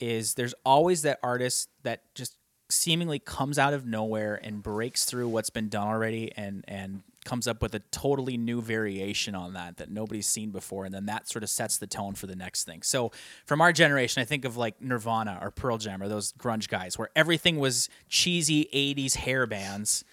is 0.00 0.34
there's 0.34 0.54
always 0.64 1.02
that 1.02 1.18
artist 1.22 1.68
that 1.82 2.02
just 2.14 2.36
seemingly 2.86 3.18
comes 3.18 3.58
out 3.58 3.74
of 3.74 3.84
nowhere 3.84 4.38
and 4.44 4.62
breaks 4.62 5.04
through 5.06 5.26
what's 5.26 5.50
been 5.50 5.68
done 5.68 5.88
already 5.88 6.30
and 6.36 6.64
and 6.68 7.02
comes 7.24 7.48
up 7.48 7.60
with 7.60 7.74
a 7.74 7.80
totally 7.90 8.36
new 8.36 8.62
variation 8.62 9.34
on 9.34 9.54
that 9.54 9.78
that 9.78 9.90
nobody's 9.90 10.28
seen 10.28 10.50
before 10.50 10.84
and 10.84 10.94
then 10.94 11.06
that 11.06 11.28
sort 11.28 11.42
of 11.42 11.50
sets 11.50 11.78
the 11.78 11.86
tone 11.88 12.14
for 12.14 12.28
the 12.28 12.36
next 12.36 12.62
thing. 12.62 12.82
So 12.82 13.10
from 13.44 13.60
our 13.60 13.72
generation 13.72 14.22
I 14.22 14.24
think 14.24 14.44
of 14.44 14.56
like 14.56 14.80
Nirvana 14.80 15.40
or 15.42 15.50
Pearl 15.50 15.78
Jam 15.78 16.00
or 16.00 16.06
those 16.06 16.32
grunge 16.34 16.68
guys 16.68 16.96
where 16.96 17.08
everything 17.16 17.58
was 17.58 17.88
cheesy 18.08 18.68
80s 18.72 19.16
hair 19.16 19.48
bands 19.48 20.04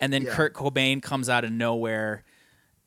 and 0.00 0.12
then 0.12 0.22
Yeah. 0.22 0.34
Kurt 0.34 0.52
Cobain 0.52 1.00
comes 1.00 1.28
out 1.28 1.44
of 1.44 1.52
nowhere 1.52 2.24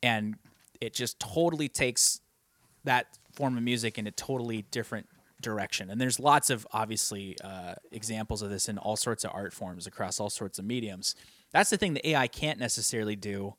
and 0.02 0.34
it 0.82 0.92
just 0.92 1.18
totally 1.18 1.70
takes 1.70 2.20
that 2.84 3.06
form 3.32 3.56
of 3.56 3.62
music 3.62 3.96
in 3.96 4.06
a 4.06 4.10
totally 4.10 4.66
different 4.70 5.06
direction. 5.40 5.90
And 5.90 6.00
there's 6.00 6.18
lots 6.20 6.50
of 6.50 6.66
obviously 6.72 7.36
uh, 7.42 7.74
examples 7.92 8.42
of 8.42 8.50
this 8.50 8.68
in 8.68 8.78
all 8.78 8.96
sorts 8.96 9.24
of 9.24 9.30
art 9.34 9.52
forms 9.52 9.86
across 9.86 10.20
all 10.20 10.30
sorts 10.30 10.58
of 10.58 10.64
mediums. 10.64 11.14
That's 11.52 11.70
the 11.70 11.76
thing 11.76 11.94
the 11.94 12.08
AI 12.10 12.26
can't 12.28 12.58
necessarily 12.58 13.16
do 13.16 13.54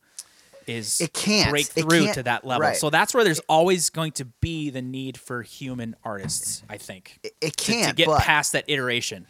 is 0.68 1.02
It 1.02 1.12
can't. 1.14 1.50
break 1.50 1.66
through 1.66 2.04
can't- 2.06 2.14
to 2.16 2.24
that 2.24 2.46
level. 2.46 2.62
right. 2.68 2.78
So 2.78 2.90
that's 2.90 3.14
where 3.14 3.24
there's 3.24 3.40
always 3.50 3.90
going 3.90 4.12
to 4.14 4.26
be 4.26 4.70
the 4.70 4.82
need 4.82 5.18
for 5.18 5.42
human 5.42 5.96
artists, 6.04 6.62
I 6.70 6.78
think. 6.78 7.20
It, 7.24 7.34
it 7.42 7.58
can't 7.58 7.90
to 7.90 7.96
get 7.96 8.06
but 8.08 8.22
past 8.22 8.52
that 8.54 8.66
iteration. 8.68 9.26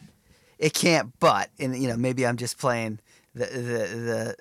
it 0.59 0.73
can't 0.73 1.17
but 1.19 1.49
and 1.59 1.75
you 1.81 1.87
know 1.87 1.97
maybe 1.97 2.27
i'm 2.27 2.37
just 2.37 2.59
playing 2.59 2.99
the 3.33 3.45
the 3.45 3.95
the 3.95 4.35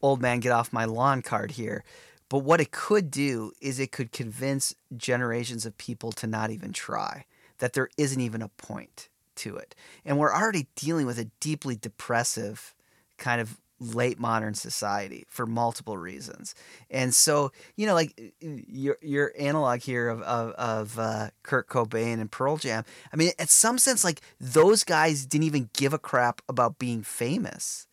old 0.00 0.20
man 0.22 0.38
get 0.38 0.52
off 0.52 0.72
my 0.72 0.84
lawn 0.84 1.22
card 1.22 1.50
here 1.52 1.82
but 2.28 2.38
what 2.38 2.60
it 2.60 2.70
could 2.70 3.10
do 3.10 3.50
is 3.60 3.80
it 3.80 3.90
could 3.90 4.12
convince 4.12 4.74
generations 4.96 5.66
of 5.66 5.76
people 5.76 6.12
to 6.12 6.26
not 6.28 6.50
even 6.50 6.72
try 6.72 7.24
that 7.58 7.72
there 7.72 7.88
isn't 7.96 8.20
even 8.20 8.42
a 8.42 8.48
point 8.48 9.08
to 9.36 9.56
it. 9.56 9.74
And 10.04 10.18
we're 10.18 10.34
already 10.34 10.66
dealing 10.76 11.06
with 11.06 11.18
a 11.18 11.30
deeply 11.40 11.76
depressive 11.76 12.74
kind 13.18 13.40
of 13.40 13.58
late 13.78 14.18
modern 14.18 14.54
society 14.54 15.26
for 15.28 15.44
multiple 15.46 15.98
reasons. 15.98 16.54
And 16.90 17.14
so 17.14 17.52
you 17.76 17.86
know 17.86 17.94
like 17.94 18.32
your 18.40 18.96
your 19.02 19.32
analog 19.38 19.80
here 19.80 20.08
of 20.08 20.22
of, 20.22 20.50
of 20.52 20.98
uh, 20.98 21.28
Kurt 21.42 21.68
Cobain 21.68 22.20
and 22.20 22.30
Pearl 22.30 22.56
Jam 22.56 22.84
I 23.12 23.16
mean 23.16 23.32
at 23.38 23.50
some 23.50 23.78
sense 23.78 24.02
like 24.04 24.22
those 24.40 24.82
guys 24.84 25.26
didn't 25.26 25.44
even 25.44 25.68
give 25.74 25.92
a 25.92 25.98
crap 25.98 26.40
about 26.48 26.78
being 26.78 27.02
famous 27.02 27.85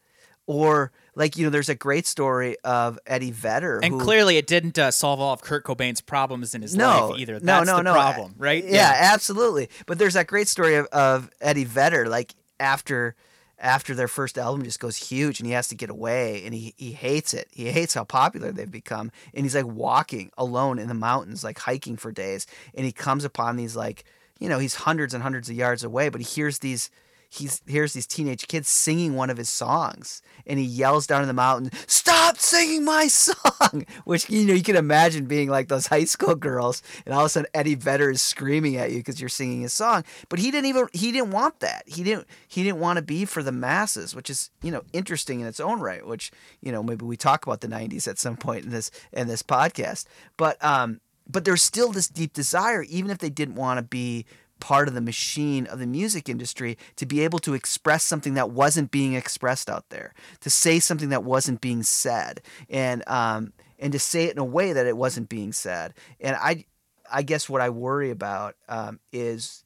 or 0.47 0.91
like 1.15 1.37
you 1.37 1.45
know 1.45 1.49
there's 1.49 1.69
a 1.69 1.75
great 1.75 2.05
story 2.05 2.57
of 2.63 2.99
Eddie 3.05 3.31
Vedder 3.31 3.79
And 3.81 3.95
who, 3.95 3.99
clearly, 3.99 4.37
it 4.37 4.47
didn't 4.47 4.77
uh, 4.77 4.91
solve 4.91 5.19
all 5.19 5.33
of 5.33 5.41
Kurt 5.41 5.63
Cobain's 5.63 6.01
problems 6.01 6.55
in 6.55 6.61
his 6.61 6.75
no, 6.75 7.07
life 7.07 7.19
either. 7.19 7.33
No, 7.33 7.39
That's 7.39 7.67
no, 7.67 7.77
the 7.77 7.83
no. 7.83 7.93
problem, 7.93 8.35
right? 8.37 8.63
Yeah, 8.63 8.93
absolutely. 8.95 9.69
But 9.85 9.99
there's 9.99 10.15
that 10.15 10.27
great 10.27 10.47
story 10.47 10.75
of, 10.75 10.87
of 10.87 11.29
Eddie 11.39 11.65
Vedder, 11.65 12.07
like 12.07 12.33
after 12.59 13.15
after 13.59 13.95
their 13.95 14.09
first 14.09 14.37
album 14.37 14.63
just 14.63 14.79
goes 14.79 14.97
huge 14.97 15.39
and 15.39 15.47
he 15.47 15.53
has 15.53 15.69
to 15.69 15.75
get 15.75 15.89
away 15.89 16.43
and 16.43 16.53
he, 16.53 16.73
he 16.77 16.91
hates 16.91 17.33
it. 17.33 17.47
He 17.51 17.71
hates 17.71 17.93
how 17.93 18.03
popular 18.03 18.51
they've 18.51 18.69
become. 18.69 19.09
And 19.33 19.45
he's 19.45 19.55
like 19.55 19.65
walking 19.65 20.31
alone 20.37 20.79
in 20.79 20.89
the 20.89 20.93
mountains, 20.93 21.45
like 21.45 21.59
hiking 21.59 21.95
for 21.95 22.11
days. 22.11 22.45
And 22.75 22.85
he 22.85 22.91
comes 22.91 23.23
upon 23.23 23.55
these 23.55 23.73
like, 23.73 24.03
you 24.37 24.49
know, 24.49 24.59
he's 24.59 24.75
hundreds 24.75 25.13
and 25.13 25.23
hundreds 25.23 25.49
of 25.49 25.55
yards 25.55 25.83
away, 25.83 26.09
but 26.09 26.19
he 26.19 26.25
hears 26.25 26.59
these 26.59 26.89
he's 27.33 27.61
hears 27.65 27.93
these 27.93 28.07
teenage 28.07 28.47
kids 28.47 28.67
singing 28.67 29.15
one 29.15 29.29
of 29.29 29.37
his 29.37 29.49
songs 29.49 30.21
and 30.45 30.59
he 30.59 30.65
yells 30.65 31.07
down 31.07 31.21
in 31.21 31.27
the 31.27 31.33
mountain 31.33 31.71
stop 31.87 32.37
singing 32.37 32.85
my 32.85 33.07
song! 33.07 33.85
Which 34.05 34.29
you 34.29 34.45
know 34.45 34.53
you 34.53 34.63
can 34.63 34.75
imagine 34.75 35.25
being 35.25 35.49
like 35.49 35.67
those 35.67 35.87
high 35.87 36.03
school 36.03 36.35
girls 36.35 36.81
and 37.05 37.13
all 37.13 37.21
of 37.21 37.25
a 37.27 37.29
sudden 37.29 37.49
eddie 37.53 37.75
vedder 37.75 38.11
is 38.11 38.21
screaming 38.21 38.77
at 38.77 38.91
you 38.91 38.97
because 38.97 39.19
you're 39.19 39.29
singing 39.29 39.61
his 39.61 39.73
song. 39.73 40.03
But 40.29 40.39
he 40.39 40.51
didn't 40.51 40.67
even 40.67 40.87
he 40.93 41.11
didn't 41.11 41.31
want 41.31 41.59
that. 41.61 41.83
He 41.87 42.03
didn't 42.03 42.27
he 42.47 42.63
didn't 42.63 42.79
want 42.79 42.97
to 42.97 43.03
be 43.03 43.25
for 43.25 43.41
the 43.41 43.51
masses 43.51 44.15
which 44.15 44.29
is 44.29 44.51
you 44.61 44.71
know 44.71 44.83
interesting 44.93 45.39
in 45.39 45.47
its 45.47 45.59
own 45.59 45.79
right 45.79 46.05
which 46.05 46.31
you 46.61 46.71
know 46.71 46.83
maybe 46.83 47.05
we 47.05 47.17
talk 47.17 47.45
about 47.45 47.61
the 47.61 47.67
90s 47.67 48.07
at 48.07 48.19
some 48.19 48.37
point 48.37 48.65
in 48.65 48.71
this 48.71 48.91
in 49.11 49.27
this 49.27 49.43
podcast. 49.43 50.05
But 50.37 50.63
um 50.63 50.99
but 51.27 51.45
there's 51.45 51.63
still 51.63 51.91
this 51.91 52.07
deep 52.07 52.33
desire 52.33 52.83
even 52.83 53.09
if 53.09 53.17
they 53.19 53.29
didn't 53.29 53.55
want 53.55 53.77
to 53.77 53.83
be 53.83 54.25
part 54.63 54.87
of 54.87 54.93
the 54.93 55.01
machine 55.01 55.65
of 55.67 55.77
the 55.77 55.85
music 55.85 56.29
industry 56.29 56.77
to 56.95 57.05
be 57.05 57.19
able 57.19 57.37
to 57.37 57.53
express 57.53 58.01
something 58.01 58.33
that 58.35 58.49
wasn't 58.49 58.91
being 58.91 59.13
expressed 59.13 59.69
out 59.69 59.89
there, 59.89 60.13
to 60.39 60.49
say 60.49 60.79
something 60.79 61.09
that 61.09 61.25
wasn't 61.25 61.59
being 61.59 61.83
said, 61.83 62.41
and 62.69 63.03
um, 63.07 63.51
and 63.77 63.91
to 63.91 63.99
say 63.99 64.23
it 64.23 64.31
in 64.31 64.37
a 64.37 64.45
way 64.45 64.71
that 64.71 64.87
it 64.87 64.95
wasn't 64.95 65.27
being 65.27 65.51
said. 65.51 65.93
And 66.21 66.37
I, 66.37 66.63
I 67.11 67.23
guess 67.23 67.49
what 67.49 67.59
I 67.59 67.71
worry 67.71 68.09
about 68.09 68.55
um, 68.69 69.01
is 69.11 69.65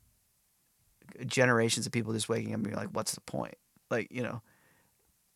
generations 1.27 1.85
of 1.85 1.91
people 1.91 2.11
just 2.11 2.27
waking 2.27 2.49
up 2.49 2.55
and 2.55 2.63
being 2.63 2.75
like, 2.75 2.89
"What's 2.89 3.13
the 3.13 3.21
point?" 3.21 3.53
Like 3.91 4.07
you 4.09 4.23
know, 4.23 4.41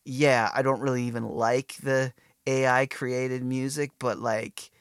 yeah, 0.06 0.50
I 0.56 0.63
don't 0.63 0.82
really 0.82 1.04
even 1.04 1.24
like 1.24 1.76
the 1.84 2.13
AI 2.47 2.88
created 2.88 3.43
music, 3.43 3.91
but 4.00 4.17
like. 4.17 4.71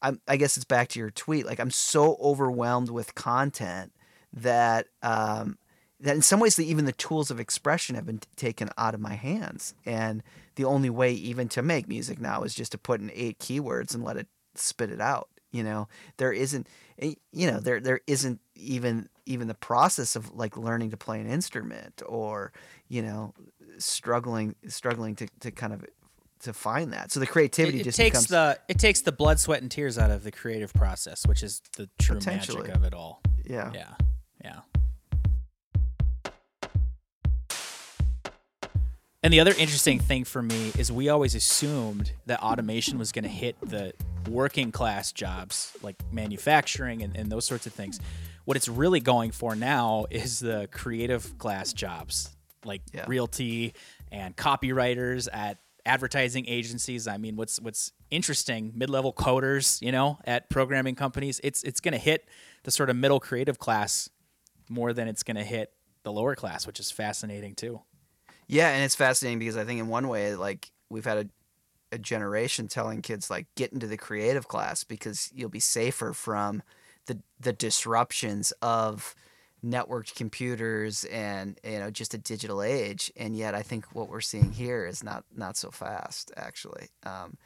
I'm, 0.00 0.20
I 0.28 0.36
guess 0.36 0.56
it's 0.56 0.64
back 0.64 0.86
to 0.90 1.00
your 1.00 1.10
tweet. 1.10 1.44
Like 1.44 1.58
I'm 1.58 1.72
so 1.72 2.16
overwhelmed 2.20 2.88
with 2.88 3.16
content 3.16 3.90
that 4.32 4.86
um, 5.02 5.58
that 6.00 6.14
in 6.14 6.22
some 6.22 6.40
ways 6.40 6.56
the, 6.56 6.68
even 6.68 6.84
the 6.84 6.92
tools 6.92 7.30
of 7.30 7.40
expression 7.40 7.94
have 7.94 8.06
been 8.06 8.18
t- 8.18 8.28
taken 8.36 8.70
out 8.78 8.94
of 8.94 9.00
my 9.00 9.14
hands. 9.14 9.74
And 9.84 10.22
the 10.54 10.64
only 10.64 10.90
way 10.90 11.12
even 11.12 11.48
to 11.50 11.62
make 11.62 11.88
music 11.88 12.20
now 12.20 12.42
is 12.42 12.54
just 12.54 12.72
to 12.72 12.78
put 12.78 13.00
in 13.00 13.10
eight 13.14 13.38
keywords 13.38 13.94
and 13.94 14.04
let 14.04 14.16
it 14.16 14.28
spit 14.54 14.90
it 14.90 15.00
out 15.00 15.28
you 15.50 15.62
know? 15.62 15.88
There 16.16 16.32
isn't 16.32 16.66
eh, 16.98 17.14
you 17.32 17.50
know 17.50 17.60
there 17.60 17.80
there 17.80 18.00
isn't 18.06 18.40
even 18.54 19.08
even 19.26 19.48
the 19.48 19.54
process 19.54 20.16
of 20.16 20.34
like 20.34 20.56
learning 20.56 20.90
to 20.90 20.96
play 20.96 21.20
an 21.20 21.28
instrument 21.28 22.02
or 22.06 22.52
you 22.88 23.02
know 23.02 23.34
struggling 23.78 24.54
struggling 24.68 25.14
to, 25.16 25.28
to 25.40 25.50
kind 25.50 25.72
of 25.72 25.84
to 26.40 26.52
find 26.52 26.92
that. 26.92 27.10
So 27.10 27.20
the 27.20 27.26
creativity 27.26 27.78
It, 27.78 27.80
it 27.80 27.84
just 27.84 27.96
takes 27.96 28.14
becomes 28.14 28.26
the 28.28 28.58
it 28.68 28.78
takes 28.78 29.02
the 29.02 29.12
blood, 29.12 29.40
sweat, 29.40 29.62
and 29.62 29.70
tears 29.70 29.98
out 29.98 30.10
of 30.10 30.24
the 30.24 30.30
creative 30.30 30.72
process, 30.72 31.26
which 31.26 31.42
is 31.42 31.62
the 31.76 31.88
true 31.98 32.20
magic 32.24 32.68
of 32.68 32.84
it 32.84 32.94
all. 32.94 33.20
yeah 33.44 33.72
Yeah, 33.72 33.72
yeah. 33.74 34.07
And 39.22 39.32
the 39.32 39.40
other 39.40 39.50
interesting 39.58 39.98
thing 39.98 40.24
for 40.24 40.42
me 40.42 40.72
is 40.78 40.92
we 40.92 41.08
always 41.08 41.34
assumed 41.34 42.12
that 42.26 42.40
automation 42.40 42.98
was 42.98 43.10
going 43.10 43.24
to 43.24 43.28
hit 43.28 43.56
the 43.60 43.92
working 44.30 44.70
class 44.70 45.10
jobs 45.10 45.76
like 45.82 45.96
manufacturing 46.12 47.02
and, 47.02 47.16
and 47.16 47.30
those 47.30 47.44
sorts 47.44 47.66
of 47.66 47.72
things. 47.72 47.98
What 48.44 48.56
it's 48.56 48.68
really 48.68 49.00
going 49.00 49.32
for 49.32 49.56
now 49.56 50.06
is 50.10 50.38
the 50.38 50.68
creative 50.70 51.36
class 51.38 51.72
jobs 51.72 52.30
like 52.64 52.82
Yeah. 52.92 53.04
realty 53.08 53.74
and 54.12 54.36
copywriters 54.36 55.28
at 55.32 55.58
advertising 55.84 56.44
agencies. 56.46 57.08
I 57.08 57.16
mean, 57.16 57.34
what's 57.36 57.60
what's 57.60 57.92
interesting, 58.10 58.72
mid-level 58.74 59.12
coders, 59.12 59.82
you 59.82 59.90
know, 59.90 60.18
at 60.24 60.48
programming 60.48 60.94
companies, 60.94 61.40
it's 61.42 61.62
it's 61.64 61.80
going 61.80 61.92
to 61.92 61.98
hit 61.98 62.28
the 62.62 62.70
sort 62.70 62.88
of 62.88 62.96
middle 62.96 63.20
creative 63.20 63.58
class 63.58 64.08
more 64.68 64.92
than 64.92 65.08
it's 65.08 65.22
going 65.22 65.36
to 65.36 65.44
hit 65.44 65.72
the 66.04 66.12
lower 66.12 66.34
class, 66.36 66.66
which 66.66 66.78
is 66.78 66.90
fascinating 66.90 67.54
too. 67.54 67.80
Yeah, 68.48 68.70
and 68.70 68.82
it's 68.84 68.94
fascinating 68.94 69.38
because 69.38 69.56
I 69.56 69.64
think 69.64 69.80
in 69.80 69.88
one 69.88 70.08
way, 70.08 70.34
like 70.34 70.70
we've 70.90 71.04
had 71.04 71.18
a, 71.18 71.96
a 71.96 71.98
generation 71.98 72.68
telling 72.68 73.02
kids 73.02 73.30
like 73.30 73.46
get 73.56 73.72
into 73.72 73.86
the 73.86 73.96
creative 73.98 74.48
class 74.48 74.84
because 74.84 75.30
you'll 75.34 75.50
be 75.50 75.60
safer 75.60 76.12
from 76.12 76.62
the 77.06 77.20
the 77.40 77.52
disruptions 77.52 78.52
of 78.62 79.14
networked 79.64 80.14
computers 80.14 81.04
and 81.06 81.58
you 81.64 81.78
know 81.78 81.90
just 81.90 82.14
a 82.14 82.18
digital 82.18 82.62
age. 82.62 83.12
And 83.16 83.36
yet, 83.36 83.54
I 83.54 83.62
think 83.62 83.86
what 83.94 84.08
we're 84.10 84.20
seeing 84.22 84.52
here 84.52 84.86
is 84.86 85.04
not 85.04 85.24
not 85.36 85.56
so 85.56 85.70
fast 85.70 86.32
actually. 86.36 86.88
Um, 87.04 87.38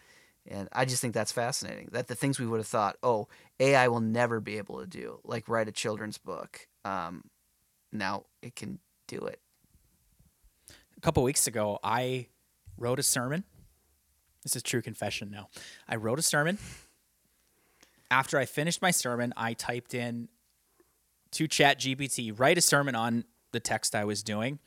and 0.48 0.68
I 0.72 0.84
just 0.86 1.02
think 1.02 1.14
that's 1.14 1.32
fascinating. 1.32 1.90
That 1.92 2.08
the 2.08 2.16
things 2.16 2.40
we 2.40 2.46
would 2.46 2.60
have 2.60 2.68
thought, 2.68 2.96
oh, 3.02 3.28
AI 3.60 3.88
will 3.88 4.00
never 4.00 4.40
be 4.40 4.58
able 4.58 4.80
to 4.80 4.86
do, 4.86 5.20
like 5.24 5.48
write 5.48 5.68
a 5.68 5.72
children's 5.72 6.18
book. 6.18 6.68
Um, 6.84 7.24
now 7.92 8.24
it 8.42 8.56
can 8.56 8.80
do 9.08 9.18
it. 9.20 9.40
A 11.02 11.04
couple 11.04 11.24
weeks 11.24 11.48
ago, 11.48 11.80
I 11.82 12.28
wrote 12.78 13.00
a 13.00 13.02
sermon. 13.02 13.42
This 14.44 14.54
is 14.54 14.62
true 14.62 14.80
confession 14.80 15.32
now. 15.32 15.48
I 15.88 15.96
wrote 15.96 16.20
a 16.20 16.22
sermon. 16.22 16.58
After 18.08 18.38
I 18.38 18.44
finished 18.44 18.80
my 18.80 18.92
sermon, 18.92 19.32
I 19.36 19.54
typed 19.54 19.94
in 19.94 20.28
to 21.32 21.48
Chat 21.48 21.80
GPT, 21.80 22.38
write 22.38 22.56
a 22.56 22.60
sermon 22.60 22.94
on 22.94 23.24
the 23.50 23.58
text 23.58 23.96
I 23.96 24.04
was 24.04 24.22
doing. 24.22 24.60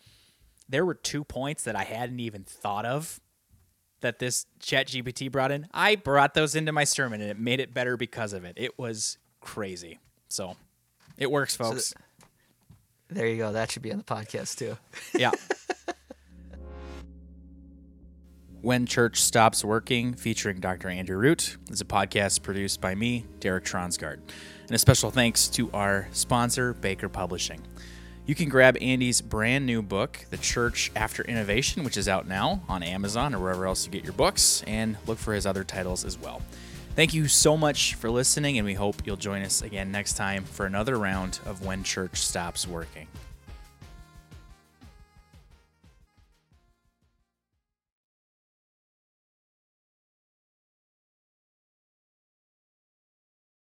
There 0.67 0.85
were 0.85 0.95
two 0.95 1.23
points 1.23 1.63
that 1.63 1.75
I 1.77 1.83
hadn't 1.83 2.19
even 2.19 2.43
thought 2.43 2.85
of 2.85 3.21
that 4.01 4.19
this 4.19 4.45
Chat 4.59 4.87
GPT 4.87 5.31
brought 5.31 5.51
in. 5.51 5.67
I 5.73 5.95
brought 5.95 6.33
those 6.33 6.53
into 6.53 6.73
my 6.73 6.83
sermon 6.83 7.21
and 7.21 7.31
it 7.31 7.39
made 7.39 7.61
it 7.61 7.73
better 7.73 7.95
because 7.95 8.33
of 8.33 8.43
it. 8.43 8.55
It 8.57 8.77
was 8.77 9.19
crazy. 9.39 9.99
So 10.27 10.57
it 11.17 11.31
works, 11.31 11.55
folks. 11.55 11.89
So 11.89 11.95
there 13.09 13.27
you 13.27 13.37
go. 13.37 13.53
That 13.53 13.71
should 13.71 13.83
be 13.83 13.93
on 13.93 13.99
the 13.99 14.03
podcast 14.03 14.57
too. 14.57 14.77
yeah. 15.13 15.31
When 18.61 18.85
Church 18.85 19.21
Stops 19.21 19.63
Working, 19.63 20.13
featuring 20.13 20.59
Dr. 20.59 20.89
Andrew 20.89 21.17
Root, 21.17 21.57
is 21.69 21.81
a 21.81 21.85
podcast 21.85 22.41
produced 22.41 22.81
by 22.81 22.95
me, 22.95 23.25
Derek 23.39 23.63
Tronsgard. 23.63 24.19
And 24.63 24.71
a 24.71 24.79
special 24.79 25.11
thanks 25.11 25.47
to 25.49 25.69
our 25.71 26.07
sponsor, 26.11 26.73
Baker 26.73 27.07
Publishing. 27.07 27.61
You 28.25 28.33
can 28.33 28.49
grab 28.49 28.75
Andy's 28.81 29.21
brand 29.21 29.67
new 29.67 29.83
book, 29.83 30.25
The 30.31 30.37
Church 30.37 30.91
After 30.95 31.23
Innovation, 31.23 31.83
which 31.83 31.95
is 31.95 32.07
out 32.07 32.27
now 32.27 32.63
on 32.67 32.81
Amazon 32.81 33.35
or 33.35 33.39
wherever 33.39 33.67
else 33.67 33.85
you 33.85 33.91
get 33.91 34.03
your 34.03 34.13
books, 34.13 34.63
and 34.65 34.97
look 35.05 35.19
for 35.19 35.35
his 35.35 35.45
other 35.45 35.63
titles 35.63 36.03
as 36.03 36.17
well. 36.17 36.41
Thank 36.95 37.13
you 37.13 37.27
so 37.27 37.55
much 37.55 37.93
for 37.93 38.09
listening, 38.09 38.57
and 38.57 38.65
we 38.65 38.73
hope 38.73 39.05
you'll 39.05 39.15
join 39.15 39.43
us 39.43 39.61
again 39.61 39.91
next 39.91 40.13
time 40.13 40.43
for 40.43 40.65
another 40.65 40.97
round 40.97 41.39
of 41.45 41.63
When 41.63 41.83
Church 41.83 42.17
Stops 42.17 42.67
Working. 42.67 43.07